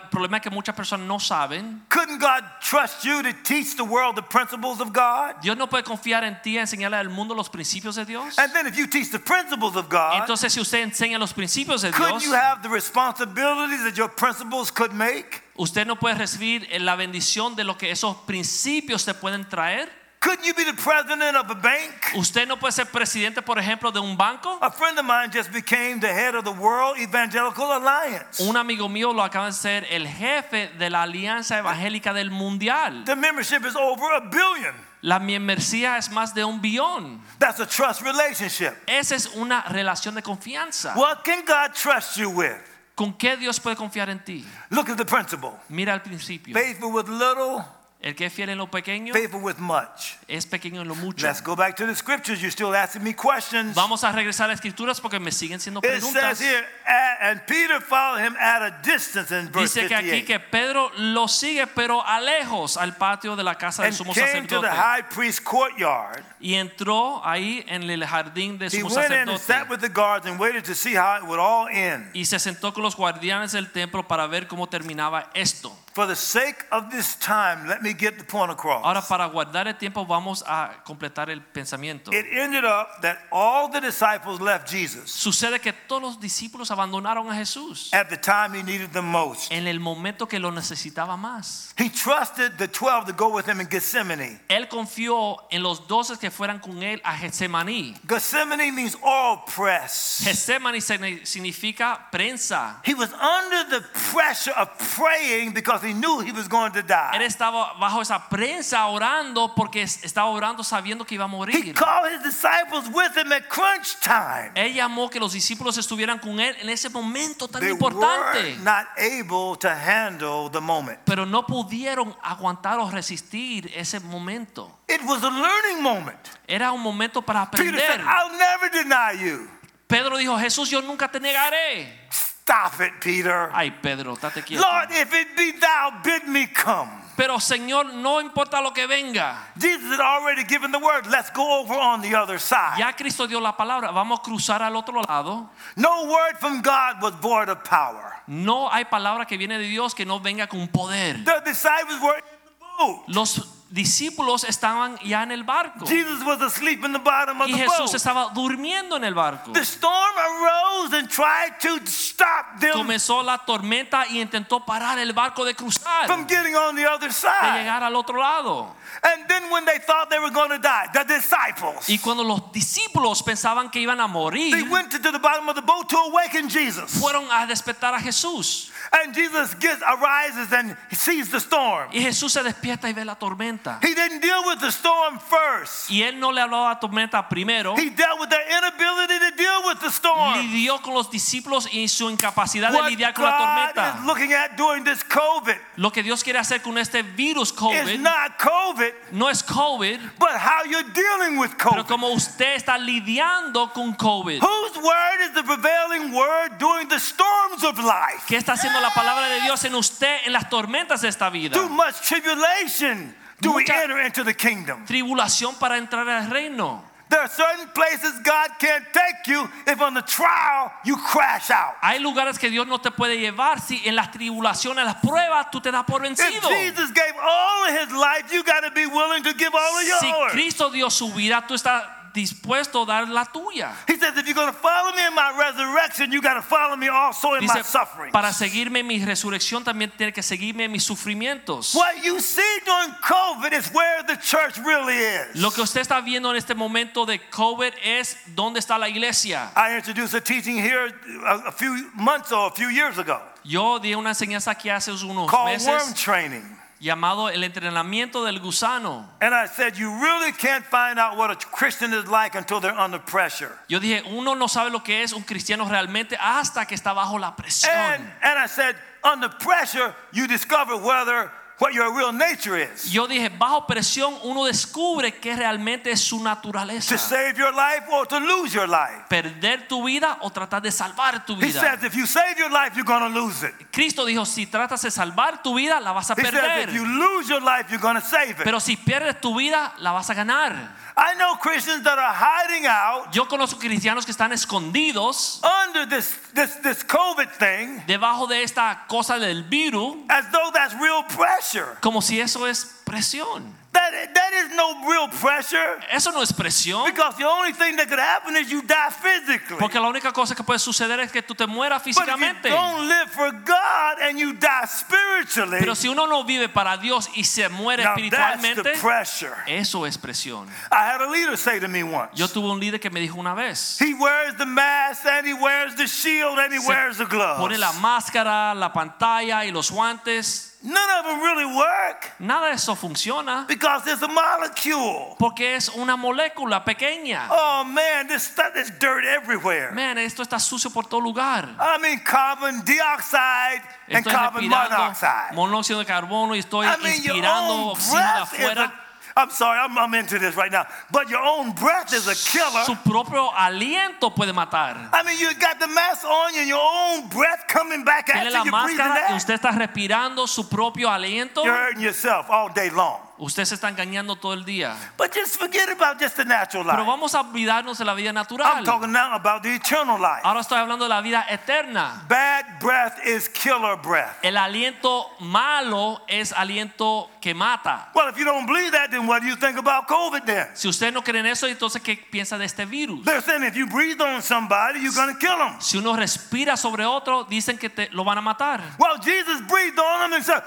[0.09, 1.83] problema es que muchas personas no saben.
[1.89, 5.41] Couldn't God trust you to teach the world the principles of God?
[5.41, 8.37] Dios no puede confiar en ti a enseñarle al mundo los principios de Dios.
[8.39, 11.83] And then if you teach the principles of God, Entonces, si usted enseña los principios
[11.83, 15.43] de couldn't Dios, you have the responsibilities that your principles could make?
[15.59, 19.98] usted no puede recibir la bendición de lo que esos principios te pueden traer.
[20.21, 21.93] Couldn't you be the president of a bank?
[22.13, 24.59] Usted no puede ser presidente, por ejemplo, de un banco.
[24.61, 28.41] A friend of mine just became the head of the World Evangelical Alliance.
[28.41, 33.05] Un amigo mío lo acaba de ser el jefe de la Alianza Evangélica del Mundial.
[33.05, 34.75] The membership is over a billion.
[35.01, 37.21] La membresía es más de un billón.
[37.39, 38.73] That's a trust relationship.
[38.87, 40.95] Esa es una relación de confianza.
[40.97, 42.57] What can God trust you with?
[42.93, 44.45] ¿Con qué Dios puede confiar en ti?
[44.69, 45.51] Look at the principle.
[45.69, 46.53] Mira al principio.
[46.53, 47.63] Faithful with little,
[48.01, 50.15] El que es fiel en lo pequeño faithful with much.
[50.29, 51.27] es pequeño en lo mucho.
[51.27, 52.39] Let's go back to the scriptures.
[52.39, 53.75] You're still asking me questions.
[53.75, 56.37] Vamos a regresar a las escrituras porque me siguen siendo It preguntas.
[56.37, 60.09] says here, "A- and Peter followed him at a distance in verse Dice que aquí
[60.11, 60.25] 58.
[60.27, 64.13] que Pedro lo sigue pero a lejos al patio de la casa del And sumo
[64.13, 66.23] came to the high priest's courtyard.
[66.39, 69.79] y entró ahí en el jardín del He sumo went in and sat sacerdote with
[69.81, 72.09] the guards and waited to see how it would all end.
[72.15, 75.77] y se sentó con los guardianes del templo para ver cómo terminaba esto.
[75.99, 78.85] For the sake of this time, let me get the point across.
[78.85, 82.13] Ahora para guardar el tiempo vamos a completar el pensamiento.
[82.13, 87.29] It ended up that all the disciples left Jesus Sucede que todos los discípulos abandonaron
[87.29, 89.51] a Jesús at the time he needed them most.
[89.51, 91.73] en el momento que lo necesitaba más.
[91.77, 94.39] He trusted the 12 to go with him in Gethsemane.
[94.47, 97.97] Él confió en los doce que fueran con él a Getsemaní.
[98.07, 100.21] Gethsemane means oil press.
[100.23, 100.79] Getsemaní
[101.25, 102.79] significa prensa.
[102.85, 103.81] He was under the
[104.13, 107.11] pressure of praying because he knew he was going to die.
[107.13, 111.55] Él estaba bajo esa prensa orando porque estaba orando sabiendo que iba a morir.
[111.55, 114.51] He called his disciples with him at crunch time.
[114.55, 118.39] Él llamó que los discípulos estuvieran con él en ese momento tan They importante.
[118.39, 120.99] were not able to handle the moment.
[121.05, 124.79] Pero no pudieron aguantar o resistir ese momento.
[124.87, 126.19] It was a learning moment.
[126.47, 128.01] Era un momento para Peter said.
[128.01, 129.47] I'll never deny you.
[129.87, 132.07] Pedro dijo, Jesús, yo nunca te negaré.
[132.49, 133.51] Stop it, Peter.
[133.53, 134.59] Ay, Pedro, quieto.
[134.59, 136.89] Lord, if it be thou, bid me come.
[137.15, 139.37] Pero Señor, no importa lo que venga.
[139.55, 141.05] Jesus had already given the word.
[141.05, 142.79] Let's go over on the other side.
[142.79, 143.91] Ya Cristo dio la palabra.
[143.91, 145.47] Vamos a cruzar al otro lado.
[145.75, 148.15] No word from God was void of power.
[148.25, 151.23] No hay palabra que viene de Dios que no venga con poder.
[151.23, 153.03] The disciples were in the boat.
[153.09, 155.85] Los discípulos estaban ya en el barco.
[155.85, 157.95] Jesus was asleep in the bottom of Y the Jesús boat.
[157.95, 159.51] estaba durmiendo en el barco.
[159.51, 165.13] The storm arose and tried to stop them Comenzó la tormenta y intentó parar el
[165.13, 167.59] barco de cruzar, from de getting on the other side.
[167.59, 168.75] llegar al otro lado.
[169.03, 172.51] And then when they thought they were going to die, the disciples, Y cuando los
[172.51, 175.97] discípulos pensaban que iban a they morir, went to the bottom of the boat to
[175.97, 176.99] awaken Jesus.
[176.99, 178.71] fueron a despertar a Jesús.
[178.91, 181.89] And Jesus gets arises and he sees the storm.
[181.93, 183.79] Y Jesús se despierta y ve la tormenta.
[183.83, 185.89] He didn't deal with the storm first.
[185.91, 189.31] Y él no le habló a la tormenta primero, He dealt with their inability to
[189.37, 190.33] deal with the storm.
[190.39, 193.37] lidió con los discípulos y su incapacidad de What lidiar con la God
[193.73, 193.99] tormenta.
[193.99, 197.55] is looking at during this COVID Lo que Dios quiere hacer con este virus is
[197.57, 201.71] COVID not COVID, no es COVID, but how you're dealing with COVID.
[201.71, 204.41] pero como usted está lidiando con COVID.
[204.41, 208.23] Whose word is the prevailing word during the storms of life?
[208.27, 211.55] ¿Qué está haciendo la palabra de Dios en usted en las tormentas de esta vida?
[211.55, 214.85] Too much tribulation do we enter into the kingdom.
[214.85, 216.83] Tribulación para entrar al reino.
[217.09, 221.73] There are certain places God can't take you if on the trial you crash out.
[221.81, 225.59] Hay lugares que Dios no te puede llevar si en las tribulaciones, las pruebas, tú
[225.59, 226.49] te das por If vencido.
[226.49, 229.99] Jesus gave all of his life, you got to be willing to give all of
[229.99, 230.31] Si yours.
[230.33, 231.83] Cristo dio su vida, tú estás
[232.19, 233.73] dispuesto a dar la tuya.
[233.87, 236.75] He says, if you're going to follow me in my resurrection, you got to follow
[236.75, 238.11] me also in my suffering.
[238.11, 241.75] para seguirme en mi resurrección también tiene que seguirme en mis sufrimientos.
[241.75, 245.35] What you see during COVID is where the church really is.
[245.35, 249.51] Lo que usted está viendo en este momento de COVID es dónde está la iglesia.
[249.55, 250.91] I introduced a teaching here
[251.25, 255.29] a, few months or a few years ago Yo di una enseñanza aquí hace unos
[255.29, 256.58] called worm training.
[256.79, 259.05] Llamado el entrenamiento del gusano.
[259.21, 262.77] And I said, you really can't find out what a Christian is like until they're
[262.77, 263.51] under pressure.
[263.67, 267.19] Yo dije, uno no sabe lo que es un cristiano realmente hasta que está bajo
[267.19, 267.69] la presión.
[267.69, 272.91] And, and I said, under pressure, you discover whether what your real nature is.
[272.91, 276.95] Yo dije, bajo presión uno descubre que realmente es su naturaleza.
[276.95, 279.07] To save your life or to lose your life.
[279.09, 281.47] Perder tu vida o tratar de salvar tu vida.
[281.47, 283.53] He says, if you save your life, you're going to lose it.
[283.71, 286.33] Cristo dijo, si tratas de salvar tu vida, la vas a perder.
[286.33, 288.43] He says, if you lose your life, you're going to save it.
[288.43, 290.88] Pero si pierdes tu vida, la vas a ganar.
[291.01, 296.17] I know Christians that are hiding out Yo conozco cristianos que están escondidos under this,
[296.33, 301.77] this, this COVID thing debajo de esta cosa del virus, as though that's real pressure.
[301.81, 303.58] como si eso es presión.
[303.71, 307.87] That, that is no real pressure Eso no es presión, because the only thing that
[307.87, 309.57] could happen is you die physically.
[309.59, 312.49] porque la única cosa que puede suceder es que tú te mueras físicamente.
[312.49, 316.23] But if you don't live for God and you die spiritually, Pero si uno no
[316.23, 319.35] vive para Dios y se muere now that's the pressure.
[319.45, 320.47] eso es presión.
[320.71, 323.17] I had a leader say to me once, Yo tuve un líder que me dijo
[323.19, 326.97] una vez, he wears the mask and he wears the shield and he Se wears
[326.97, 327.39] the gloves.
[327.39, 330.48] pone la máscara, la pantalla y los guantes.
[330.61, 335.15] None of them really work Nada de eso funciona because it's a molecule.
[335.17, 337.27] porque es una molécula pequeña.
[337.29, 339.71] Oh man, this stuff is dirt everywhere.
[339.71, 341.47] Man, esto está sucio por todo lugar.
[341.59, 345.33] I mean, carbon dioxide and Estoy carbon monoxide.
[345.33, 348.73] monóxido de carbono y estoy I mean, inspirando oxígeno de afuera.
[349.15, 352.63] I'm sorry, I'm, I'm into this right now, but your own breath is a killer.
[352.65, 354.89] Su propio aliento puede matar.
[354.93, 358.25] I mean, you got the mask on you and your own breath coming back at
[358.25, 358.31] you.
[358.31, 359.17] la breathing máscara y that.
[359.17, 363.08] usted está respirando su propio aliento You're hurting yourself all day long.
[363.19, 364.77] Usted se está engañando todo el día.
[364.97, 366.87] But just forget about just the natural Pero life.
[366.89, 368.63] vamos a olvidarnos de la vida I'm natural.
[368.63, 370.21] talking now about the eternal life.
[370.23, 372.05] Ahora estoy hablando de la vida eterna.
[372.07, 374.23] Bad breath is killer breath.
[374.23, 377.89] El aliento malo es aliento que mata.
[377.93, 380.47] Well, if you don't believe that, then what do you think about COVID then?
[380.55, 383.03] Si usted no cree en eso, entonces ¿qué piensa de este virus?
[383.03, 385.59] They're saying if you breathe on somebody, you're going to kill them.
[385.59, 388.61] Si uno respira sobre otro, dicen que te, lo van a matar.
[388.79, 390.41] Well, Jesus breathed on them and said,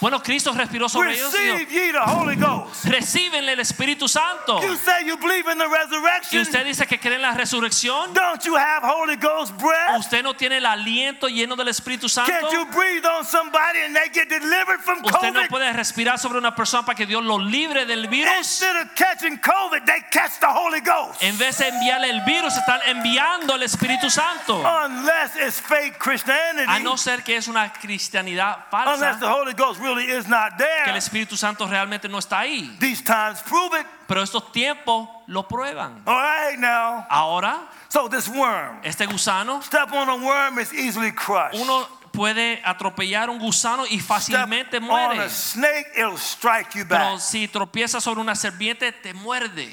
[0.00, 2.84] Bueno, Cristo respiró sobre ellos y Receive ye the Holy Ghost.
[2.84, 4.60] recíbenle el Espíritu Santo.
[4.60, 6.42] You say you believe in the Y resurrection.
[6.42, 8.12] usted dice que cree en la resurrección.
[8.12, 9.98] Don't you have Holy Ghost breath?
[9.98, 12.30] Usted no tiene el aliento lleno del Espíritu Santo.
[12.30, 15.48] Can't you breathe on somebody and they get delivered from Usted no COVID?
[15.48, 18.30] puede respirar sobre una persona para que Dios lo libre del virus.
[18.36, 21.22] Instead of catching COVID, they catch the Holy Ghost.
[21.22, 24.58] En vez de enviarle el virus, están enviando el Espíritu Santo.
[24.60, 29.54] Unless it's fake Christianity, A no ser que es una cristianidad unless the falsa, Holy
[29.54, 32.78] Ghost really is not there, que el Espíritu Santo realmente no está ahí.
[32.78, 33.86] these times prove it.
[34.08, 36.02] Pero estos tiempos lo prueban.
[36.06, 37.06] All right, now.
[37.10, 41.58] Ahora, So this worm, este gusano, step on a worm is easily crushed.
[41.60, 45.20] uno puede atropellar un gusano y fácilmente on muere.
[45.20, 47.20] a snake, it'll strike you Pero back.
[47.20, 49.70] si tropiezas sobre una serpiente, te muerde.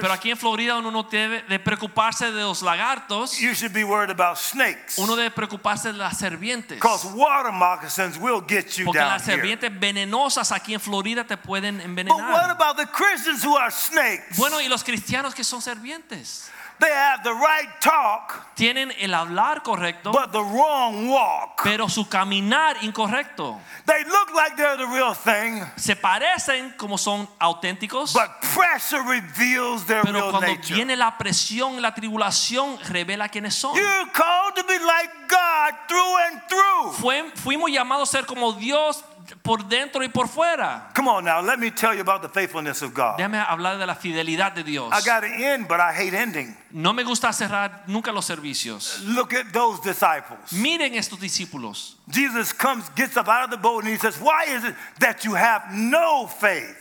[0.00, 3.84] Pero aquí en Florida uno no debe de preocuparse de los lagartos, You should be
[3.84, 4.98] worried about snakes.
[4.98, 6.76] uno debe preocuparse de las serpientes.
[6.78, 9.36] Because water moccasins will get you Porque down las here.
[9.36, 12.50] serpientes venenosas aquí en Florida te pueden But what envenenar.
[12.50, 14.36] about the Christians who are snakes?
[14.36, 16.50] Bueno, y los cristianos que son serpientes
[16.80, 21.62] They have the right talk, tienen el hablar correcto, but the wrong walk.
[21.62, 23.60] pero su caminar incorrecto.
[23.84, 29.84] They look like they're the real thing, Se parecen como son auténticos, but pressure reveals
[29.86, 30.74] their pero real cuando nature.
[30.74, 33.74] viene la presión, la tribulación, revela quiénes son.
[33.76, 36.92] You're called to be like God through and through.
[36.94, 39.04] Fue- fuimos llamados a ser como Dios
[39.42, 40.90] por dentro y por fuera.
[40.94, 43.18] Come on now, let me tell you about the faithfulness of God.
[43.18, 44.92] Déjame hablar de la fidelidad de Dios.
[44.92, 46.56] I got to end, but I hate ending.
[46.70, 49.02] No me gusta cerrar nunca los servicios.
[49.04, 50.52] Look at those disciples.
[50.52, 51.96] Miren estos discípulos.
[52.08, 55.24] Jesus comes, gets up out of the boat, and he says, Why is it that
[55.24, 56.76] you have no faith?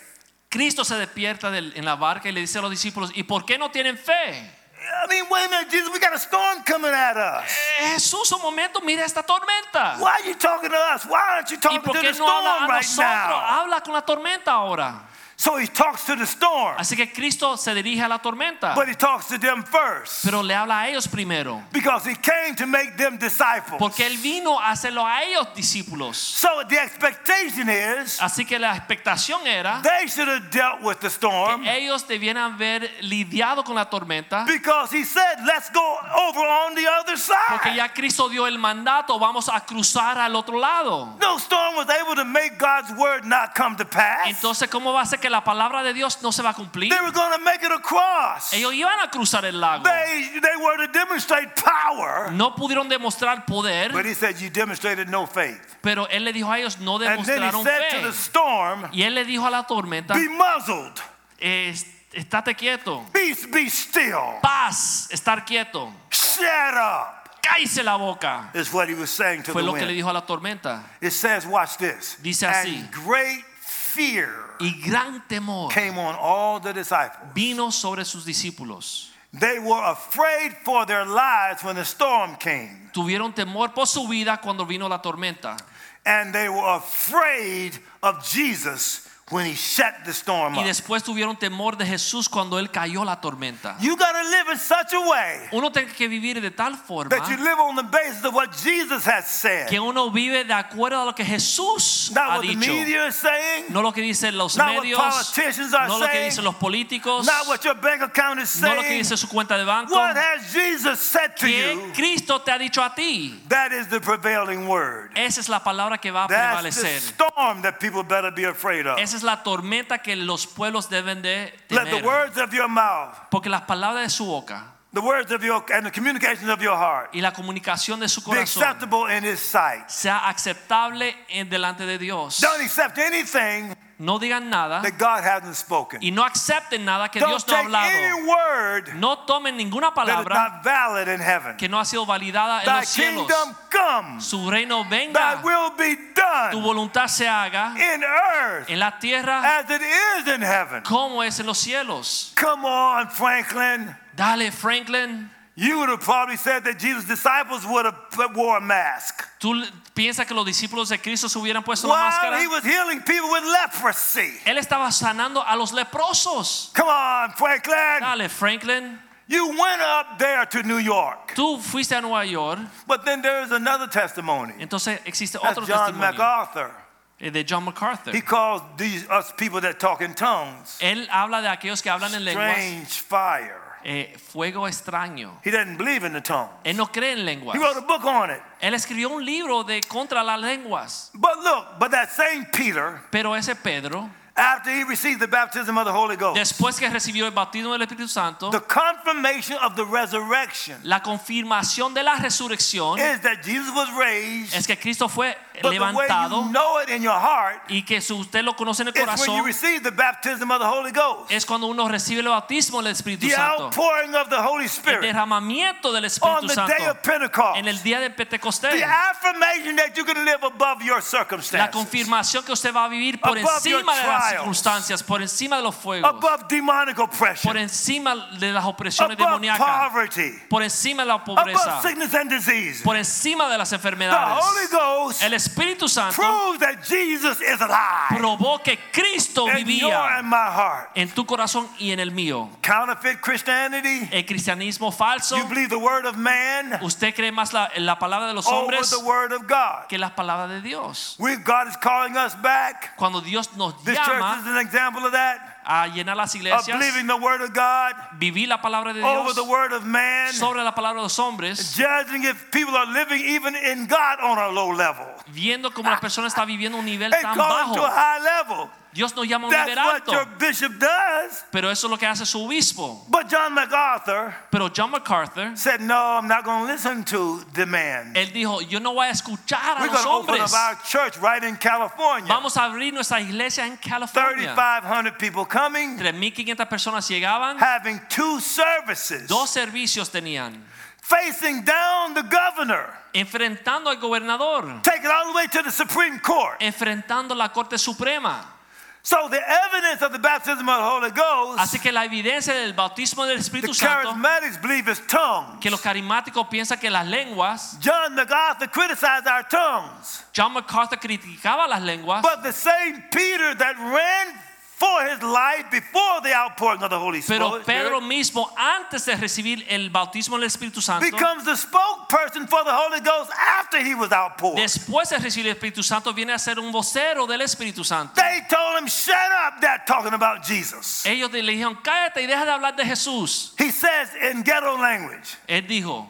[0.49, 3.59] Cristo se despierta en la barca y le dice a los discípulos, ¿y por qué
[3.59, 4.49] no tienen fe?
[4.81, 7.51] I mean, wait a minute, Jesus, we got a storm coming at us.
[7.79, 9.97] Eh, Jesús, un momento, mira esta tormenta.
[9.99, 11.05] Why are you talking to us?
[11.05, 12.97] Why aren't you ¿Y talking por to qué the no habla a storm right nosotros?
[12.97, 13.59] now?
[13.59, 15.08] Habla con la tormenta ahora.
[15.41, 18.89] So he talks to the storm, Así que Cristo se dirige a la tormenta, but
[18.89, 21.63] he talks to them first pero le habla a ellos primero.
[21.71, 23.79] because he came to make them disciples.
[23.79, 26.17] Porque Él vino a hacerlo a ellos discípulos.
[26.17, 31.09] So the expectation is Así que la expectación era they should have dealt with the
[31.09, 34.45] storm que ellos debieran haber lidiado con la tormenta.
[34.45, 37.37] because he said, Let's go over on the other side.
[37.47, 41.15] Porque ya Cristo dio el mandato, vamos a cruzar al otro lado.
[41.17, 44.27] No storm was able to make God's word not come to pass.
[44.27, 46.89] Entonces, ¿cómo va a ser que la palabra de Dios no se va a cumplir?
[46.91, 48.53] They were going to make it across.
[48.53, 49.83] Ellos iban a cruzar el lago.
[49.83, 52.31] They, they were to demonstrate power.
[52.31, 55.59] No pudieron demostrar poder, But he said, You demonstrated no faith.
[55.81, 58.01] pero Él le dijo a ellos, no demostraron fe.
[58.01, 60.99] the storm, Y Él le dijo a la tormenta, Be muzzled,
[61.39, 61.73] "Eh,
[62.13, 68.49] estate quieto, be, be still, paz, estar quieto, shut up, cállese la boca.
[68.53, 70.83] is what he was saying to Fue the lo que le dijo a la tormenta.
[71.01, 72.17] It says, Watch this.
[72.21, 72.79] Dice así.
[72.79, 73.45] And great
[73.93, 74.29] fear
[74.59, 77.33] Y gran temor came on all the disciples.
[77.33, 79.09] vino sobre sus discípulos.
[79.31, 82.89] They were afraid for their lives when the storm came.
[82.93, 85.57] Tuvieron temor por su vida cuando vino la tormenta.
[86.05, 90.65] And they were afraid of Jesus when he shut the storm Y up.
[90.65, 93.77] después tuvieron temor de Jesús cuando Él cayó la tormenta.
[93.79, 97.09] You got to live in such a way Uno tiene que vivir de tal forma
[97.15, 99.67] that you live on the basis of what Jesus has said.
[99.69, 103.15] que uno vive de acuerdo a lo que Jesús Not ha what the media is
[103.15, 106.43] saying, No lo que dicen los Not what politicians are no lo que saying, dicen
[106.43, 108.99] los políticos, not what your bank account is no lo que saying.
[109.03, 109.93] dice su cuenta de banco.
[109.93, 111.91] What has Jesus said to you?
[111.93, 113.39] Cristo te ha dicho a ti?
[113.49, 115.11] That is the prevailing word.
[115.15, 116.99] Esa es la palabra que va a That's the prevalecer.
[116.99, 118.97] storm that people better be afraid of.
[118.99, 123.13] Esa es la tormenta que los pueblos deben de Let the words of your mouth,
[123.29, 126.75] Porque las palabras de su boca the words of your and the communications of your
[126.75, 129.87] heart y la comunicación de su be corazón acceptable in his sight.
[129.87, 132.39] sea aceptable en delante de Dios.
[132.41, 135.99] Don't accept anything No digan nada that God hasn't spoken.
[136.01, 137.67] y no acepten nada que Don't Dios no ha any
[138.07, 138.27] hablado.
[138.27, 140.63] word No tomen ninguna that is palabra not
[141.09, 143.27] in que no ha sido validada en Thy los cielos.
[143.69, 148.79] come, Su reino thy venga, will be tu done voluntad se haga in earth en
[148.79, 150.81] la tierra as it is in heaven.
[150.83, 152.31] como es en los cielos.
[152.37, 153.93] Come on, Franklin.
[154.15, 155.29] Dale, Franklin.
[155.59, 159.25] You would have probably said that Jesus' disciples would have wore a mask.
[159.41, 159.61] ¿Tú
[159.93, 162.39] piensas que los discípulos de Cristo se hubieran puesto la máscara?
[162.39, 164.39] he was healing people with leprosy.
[164.45, 166.71] Él estaba sanando a los leprosos.
[166.73, 167.99] Come on, Franklin.
[167.99, 171.33] Dale, Franklin, You went up there to New York.
[171.35, 174.53] tú fuiste a Nueva York, But then there's another testimony.
[174.59, 176.71] entonces existe That's otro John testimonio MacArthur.
[177.19, 178.11] eh, de John MacArthur.
[178.13, 182.13] He calls these us people that talk in tongues Él habla de aquellos que hablan
[182.15, 183.61] en lenguas, strange fire.
[183.83, 185.39] Eh, fuego extraño.
[185.43, 186.49] He doesn't believe in the tongue.
[186.63, 187.55] Él no cree en lenguas.
[187.55, 188.41] He wrote a book on it.
[188.61, 191.11] Él escribió un libro de contra las lenguas.
[191.13, 194.09] But look, but that same Peter, Pero ese Pedro,
[194.39, 197.81] after he received the baptism of the Holy Ghost, después que recibió el bautismo del
[197.81, 203.73] Espíritu Santo, the confirmation of the resurrection la confirmación de la resurrección is that Jesus
[203.75, 204.55] was raised.
[204.55, 207.99] es que Cristo fue But the way you know it in your heart y que
[207.99, 210.65] si usted lo conoce en el is when you corazón receive the baptism of the
[210.67, 211.29] Holy Ghost.
[211.31, 213.63] es cuando uno recibe el bautismo del Espíritu The Santo.
[213.65, 217.57] outpouring of the Holy Spirit, El derramamiento del Espíritu on the Santo day of Pentecost.
[217.57, 218.71] en el día de Pentecostés.
[218.71, 222.87] The affirmation that you can live above your La circumstances, confirmación que usted va a
[222.87, 224.28] vivir por encima de las.
[224.29, 229.27] Circunstancias, por encima de los fuegos, above demonic por oppression, encima de las opresiones above
[229.41, 232.83] demoníacas, poverty, por encima de la above pobreza, sickness and disease.
[232.83, 234.43] por encima de las The enfermedades.
[234.43, 239.65] Holy Ghost El Espíritu Santo proves that Jesus is alive probó que Cristo in your
[239.65, 240.89] vivía and my heart.
[240.95, 242.49] en tu corazón y en el mío.
[242.61, 247.69] Counterfeit Christianity, El cristianismo falso, you believe the word of man usted cree más la,
[247.75, 249.87] en la palabra de los over hombres the word of God.
[249.87, 251.15] que la palabra de Dios.
[251.19, 252.95] We, God is calling us back.
[252.97, 256.41] Cuando Dios nos This church is an example of that, ah, a llenar las of
[256.41, 260.33] iglesias, believing the word of God vivir la palabra de over the word of man,
[260.33, 264.37] sobre la palabra de los hombres, judging if people are living even in God on
[264.37, 265.05] a low level.
[265.27, 268.69] viendo cómo la persona está viviendo un nivel tan it to a high level.
[268.91, 271.43] Dios nos llama a un That's what your alto, bishop does.
[271.51, 273.05] pero eso es lo que hace su obispo.
[273.07, 277.67] But John MacArthur Pero John MacArthur, said, No, I'm not going to listen to the
[277.67, 278.13] man.
[278.15, 280.53] él dijo, yo no voy a escuchar a We're los going to open hombres.
[280.53, 282.27] up our church right in California.
[282.27, 284.55] Vamos a abrir nuestra iglesia en California.
[284.55, 290.63] 3,500 people coming, 3.500 personas llegaban, having two services, dos servicios tenían,
[290.99, 296.19] facing down the governor, enfrentando al gobernador, take it all the way to the Supreme
[296.19, 296.59] Court.
[296.59, 298.55] enfrentando la Corte Suprema.
[299.01, 302.73] So the evidence of the baptism of the Holy Ghost, Así que la evidencia del
[302.73, 305.59] bautismo del the Espíritu Santo, charismatics believe is tongues.
[305.61, 310.23] que los carismáticos piensan que las lenguas, John MacArthur criticized our tongues.
[310.33, 314.33] John MacArthur criticaba las lenguas, But the same Peter that ran
[314.79, 317.39] for his life before the outpouring of the Holy Spirit.
[317.39, 322.63] pero Pedro mismo antes de recibir el bautismo del Espíritu Santo, becomes the spokesperson for
[322.63, 324.57] the Holy Ghost after he was outpoured.
[324.57, 328.13] después de recibir el Espíritu Santo viene a ser un vocero del Espíritu Santo.
[328.15, 331.05] They told him, shut up, that talking about Jesus.
[331.05, 333.53] Ellos le dijeron, cállate y deja de hablar de Jesús.
[333.59, 336.07] He says in ghetto language, Él dijo,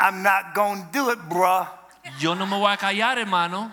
[0.00, 1.68] I'm not going to do it, bruh.
[2.18, 3.70] yo no me voy a callar, hermano.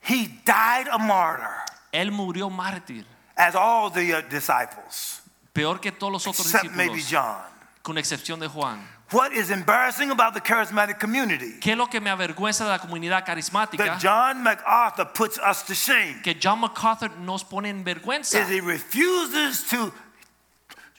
[0.00, 1.63] He died a martyr,
[1.94, 5.22] Él murió mártir, as all the uh, disciples,
[5.52, 7.42] peor que todos los otros except maybe discípulos, John.
[7.82, 8.80] con excepción de Juan.
[9.12, 11.60] What is embarrassing about the charismatic community?
[11.60, 13.84] ¿Qué es lo que me avergüenza de la comunidad carismática?
[13.84, 16.20] That John MacArthur puts us to shame.
[16.22, 18.40] Que John MacArthur nos pone en vergüenza.
[18.40, 19.92] is he refuses to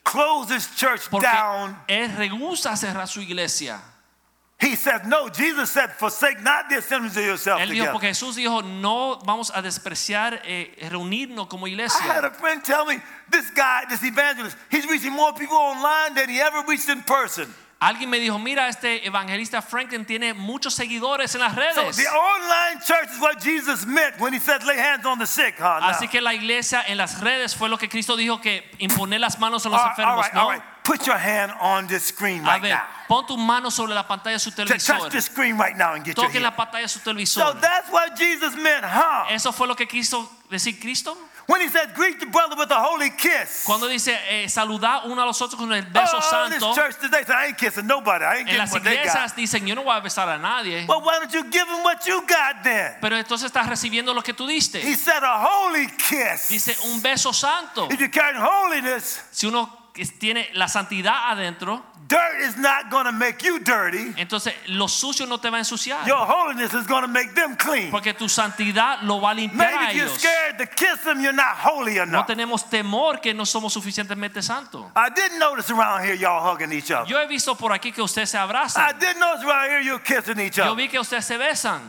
[0.03, 1.75] close his church Porque down.
[1.87, 3.81] él rehúsa cerrar su iglesia.
[4.57, 7.91] He said, No, Jesus said, Forsake not the assemblies of yourself Él dijo, together.
[7.91, 11.71] porque Jesús dijo, no vamos a despreciar eh, reunirnos como I
[12.07, 16.29] had a friend tell me, This guy, this evangelist, he's reaching more people online than
[16.29, 17.53] he ever reached in person.
[17.81, 21.97] Alguien me dijo, mira, este evangelista Franklin tiene muchos seguidores en las So redes.
[21.97, 25.55] the online church is what Jesus meant when he said, Lay hands on the sick,
[25.59, 25.79] huh?
[25.81, 25.89] Now.
[25.91, 29.37] Así que la iglesia en las redes fue lo que Cristo dijo que imponer las
[29.37, 30.23] manos a los all, right, all enfermos.
[30.23, 30.61] right, all No, right.
[30.85, 32.83] Put your hand on this screen a right ver, now.
[33.07, 34.99] pon tu mano sobre la pantalla de su televisor.
[34.99, 37.91] touch the screen right now and get your Toque la pantalla de su So that's
[37.91, 39.25] what Jesus meant, huh?
[39.31, 41.17] Eso fue lo que quiso decir Cristo.
[41.47, 43.63] When he said, Greet the brother with a holy kiss.
[43.65, 46.57] Cuando dice eh, saludar uno a los otros con el beso oh, santo.
[46.57, 48.25] this church today said, I ain't kissing nobody.
[48.25, 49.05] I ain't En las what they got.
[49.05, 50.85] iglesias dicen, yo no voy a besar a nadie.
[50.87, 52.93] Well, why don't you give them what you got then?
[52.99, 54.81] Pero entonces estás recibiendo lo que tú diste.
[54.81, 56.49] He said a holy kiss.
[56.49, 57.89] Dice un beso santo.
[57.91, 63.05] If you're carrying holiness, Si uno que tiene la santidad adentro, dirt is not going
[63.05, 64.13] to make you dirty.
[64.17, 66.05] entonces lo sucio no te va a ensuciar.
[66.05, 67.89] Your holiness is going to make them clean.
[67.89, 70.19] Porque tu santidad lo va a limpiar Maybe a if you're ellos.
[70.19, 72.27] scared to kiss them, you're not holy No enough.
[72.27, 74.85] tenemos temor que no somos suficientemente santos.
[74.95, 77.09] I didn't notice around here y'all hugging each other.
[77.09, 78.99] Yo he visto por aquí que ustedes se I abrazan.
[78.99, 80.75] didn't notice around here you're kissing each Yo other.
[80.75, 81.79] vi que ustedes se besan.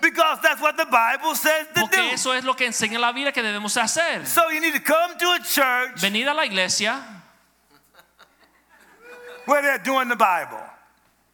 [0.00, 2.14] Because that's what the Bible says to Porque do.
[2.14, 4.26] eso es lo que enseña la Biblia que debemos hacer.
[4.26, 6.98] So you need to come to a church Venir a la iglesia
[9.46, 10.60] where they're doing the Bible.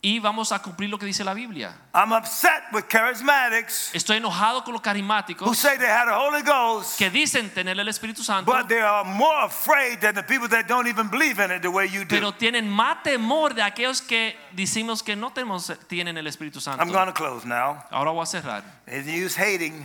[0.01, 1.75] y vamos a cumplir lo que dice la Biblia.
[1.93, 6.43] I'm upset with charismatics Estoy enojado con los who carismáticos say they had a Holy
[6.43, 10.47] Ghost, que dicen tener el Espíritu Santo, but they are more afraid than the people
[10.49, 12.15] that don't even believe in it the way you do.
[12.15, 16.81] pero tienen más temor de aquellos que decimos que no tenemos, tienen el Espíritu Santo.
[16.81, 17.83] I'm going to close now.
[17.91, 18.63] Ahora voy a cerrar.
[18.87, 19.85] If you use hating,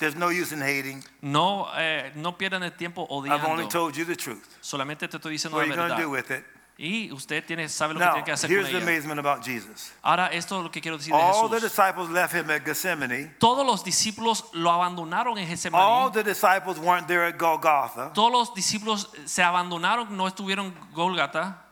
[0.00, 1.04] there's no use in hating.
[1.22, 3.68] No, eh, no pierdan el tiempo I've only odiando.
[3.68, 4.44] told you the truth.
[4.60, 6.30] Solamente te estoy diciendo What are la you going to do verdad.
[6.30, 6.57] with it?
[6.80, 8.86] Y usted tiene, sabe lo que Now, tiene que hacer con here's the ella.
[8.86, 9.92] amazement about Jesus.
[10.00, 11.62] Ahora, esto es lo que quiero decir de All the Jesús.
[11.76, 13.34] disciples left him at Gethsemane.
[13.40, 16.12] Todos los discípulos lo abandonaron en All Getsemaní.
[16.12, 18.12] the disciples weren't there at Golgotha.
[18.14, 21.64] Todos los discípulos se abandonaron, no estuvieron en Golgata.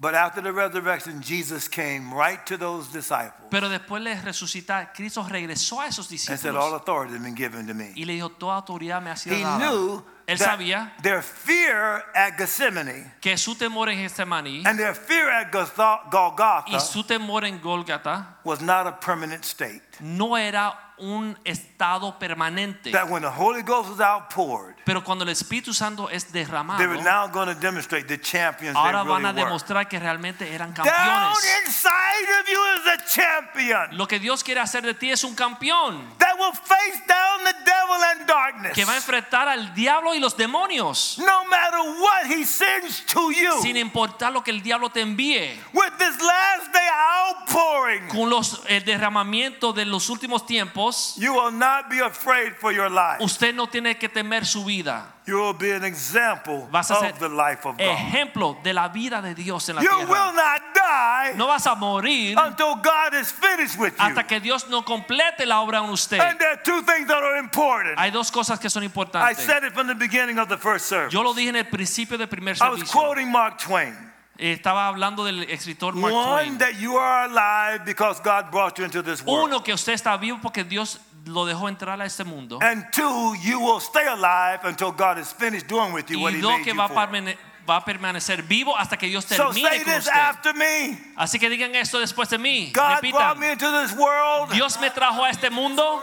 [0.00, 5.22] But after the resurrection, Jesus came right to those disciples Pero después de resucitar, Cristo
[5.28, 7.92] regresó a esos and said, All discípulos authority has been given to me.
[7.94, 9.58] y le dijo, toda autoridad me ha sido He dada.
[9.58, 15.28] knew Él sabía their fear at Gethsemane que su temor en Getsemaní and their fear
[15.28, 19.82] at Gotha- y Golgotha su temor en Golgata was not a permanent state.
[20.00, 20.72] no era
[21.02, 22.92] un estado permanente.
[22.92, 26.86] That when the Holy Ghost was outpoured, Pero cuando el Espíritu Santo es derramado, they
[26.86, 29.44] were now going to demonstrate the champions they ahora van really a were.
[29.50, 30.98] demostrar que realmente eran campeones.
[31.06, 35.24] Down inside of you is a champion Lo que Dios quiere hacer de ti es
[35.24, 38.74] un campeón that will face down the devil and darkness.
[38.74, 43.30] que va a enfrentar al diablo y los demonios No matter what he sends to
[43.32, 45.58] you, sin importar lo que el diablo te envíe.
[45.72, 46.88] with this last day
[47.28, 52.72] outpouring, Con los el derramamiento de los últimos tiempos, you will not be afraid for
[52.72, 53.18] your life.
[53.20, 55.14] usted no tiene que temer su vida.
[55.26, 57.80] You will be an example Vas a ser of the life of God.
[57.86, 60.32] ejemplo de la vida de Dios en la You will tierra.
[60.32, 63.98] not die No vas a morir until God is finished with you.
[64.04, 66.18] hasta que Dios no complete la obra en usted.
[66.20, 67.98] And there are two things that are important.
[67.98, 69.38] Hay dos cosas que son I importantes.
[69.44, 71.12] said it from the beginning of the first service.
[71.12, 72.92] Yo lo dije en el principio del primer I was servicio.
[73.00, 74.09] quoting Mark Twain.
[74.40, 76.58] Estaba hablando del escritor Mark One, Twain.
[76.58, 79.48] that you are alive because God brought you into this world.
[79.50, 82.58] Uno, que usted está vivo porque Dios lo dejó entrar a este mundo.
[82.62, 86.38] And two, you will stay alive until God is finished doing with you what Y
[86.38, 86.96] He dos, made que you va a, for.
[86.96, 87.36] permane-
[87.68, 90.18] va a permanecer vivo hasta que Dios So termine say con this usted.
[90.18, 90.98] after me.
[91.18, 92.72] Así que digan esto después de mí.
[92.72, 93.38] God brought Repitan.
[93.38, 96.02] me into this world, Dios me trajo a este mundo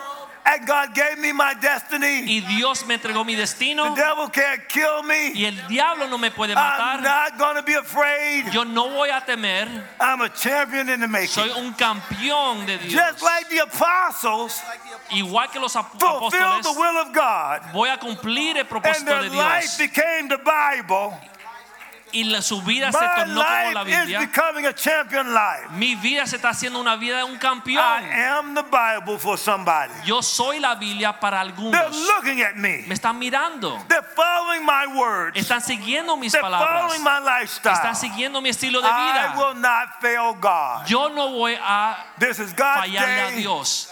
[0.66, 2.24] God gave me my destiny.
[2.26, 3.96] y Dios me entregó mi destino.
[3.96, 5.34] The devil can't kill me.
[5.34, 7.00] y el diablo no me puede matar.
[7.00, 8.52] I'm not to be afraid.
[8.54, 9.68] Yo no voy a temer.
[10.00, 11.28] I'm a champion in the making.
[11.28, 12.94] Soy un campeón de Dios.
[12.94, 14.62] Just like the apostles
[15.12, 19.30] Igual que los apóstoles, the will of God, voy a cumplir el and their de
[19.30, 21.18] life became the Bible.
[22.18, 24.20] Y la, su vida se My tornó como la Biblia.
[24.20, 25.68] becoming a champion life.
[25.72, 28.04] Mi vida se está haciendo una vida de un I campeón.
[28.12, 29.94] am the Bible for somebody.
[30.04, 31.96] Yo soy la Biblia para They're algunos.
[32.16, 32.84] looking at me.
[32.88, 33.78] Me están mirando.
[33.88, 35.38] They're following my words.
[35.38, 36.82] Están siguiendo mis They're palabras.
[36.96, 37.74] following my lifestyle.
[37.76, 40.88] Están siguiendo mi estilo de I will not fail God.
[40.88, 43.42] Yo no voy a This is God's fallarle a day.
[43.42, 43.90] Dios.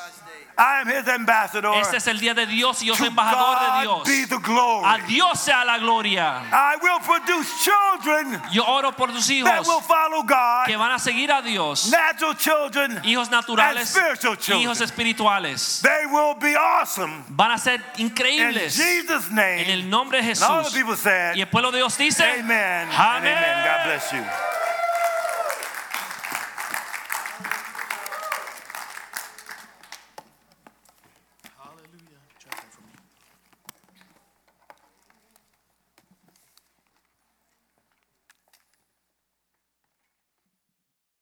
[0.58, 1.76] I am His ambassador.
[1.82, 4.04] Este es el día de Dios y yo soy embajador de Dios.
[4.08, 4.86] be the glory.
[4.86, 6.42] A Dios sea la gloria.
[6.52, 10.66] I will produce children Yo oro por tus that will follow God.
[10.66, 11.90] que van a seguir a Dios.
[11.92, 13.02] Natural children.
[13.04, 14.62] Hijos And naturales, spiritual children.
[14.70, 15.82] hijos espirituales.
[15.82, 17.24] They will be awesome.
[17.30, 18.76] Van a ser In increíbles.
[18.76, 19.74] Jesus' En name.
[19.74, 20.74] el nombre de And all the Jesús.
[20.74, 22.88] people said, Y el pueblo de Dios dice, Amen.
[22.92, 23.34] Amén.
[23.38, 23.66] Amen.
[23.66, 24.24] God bless you.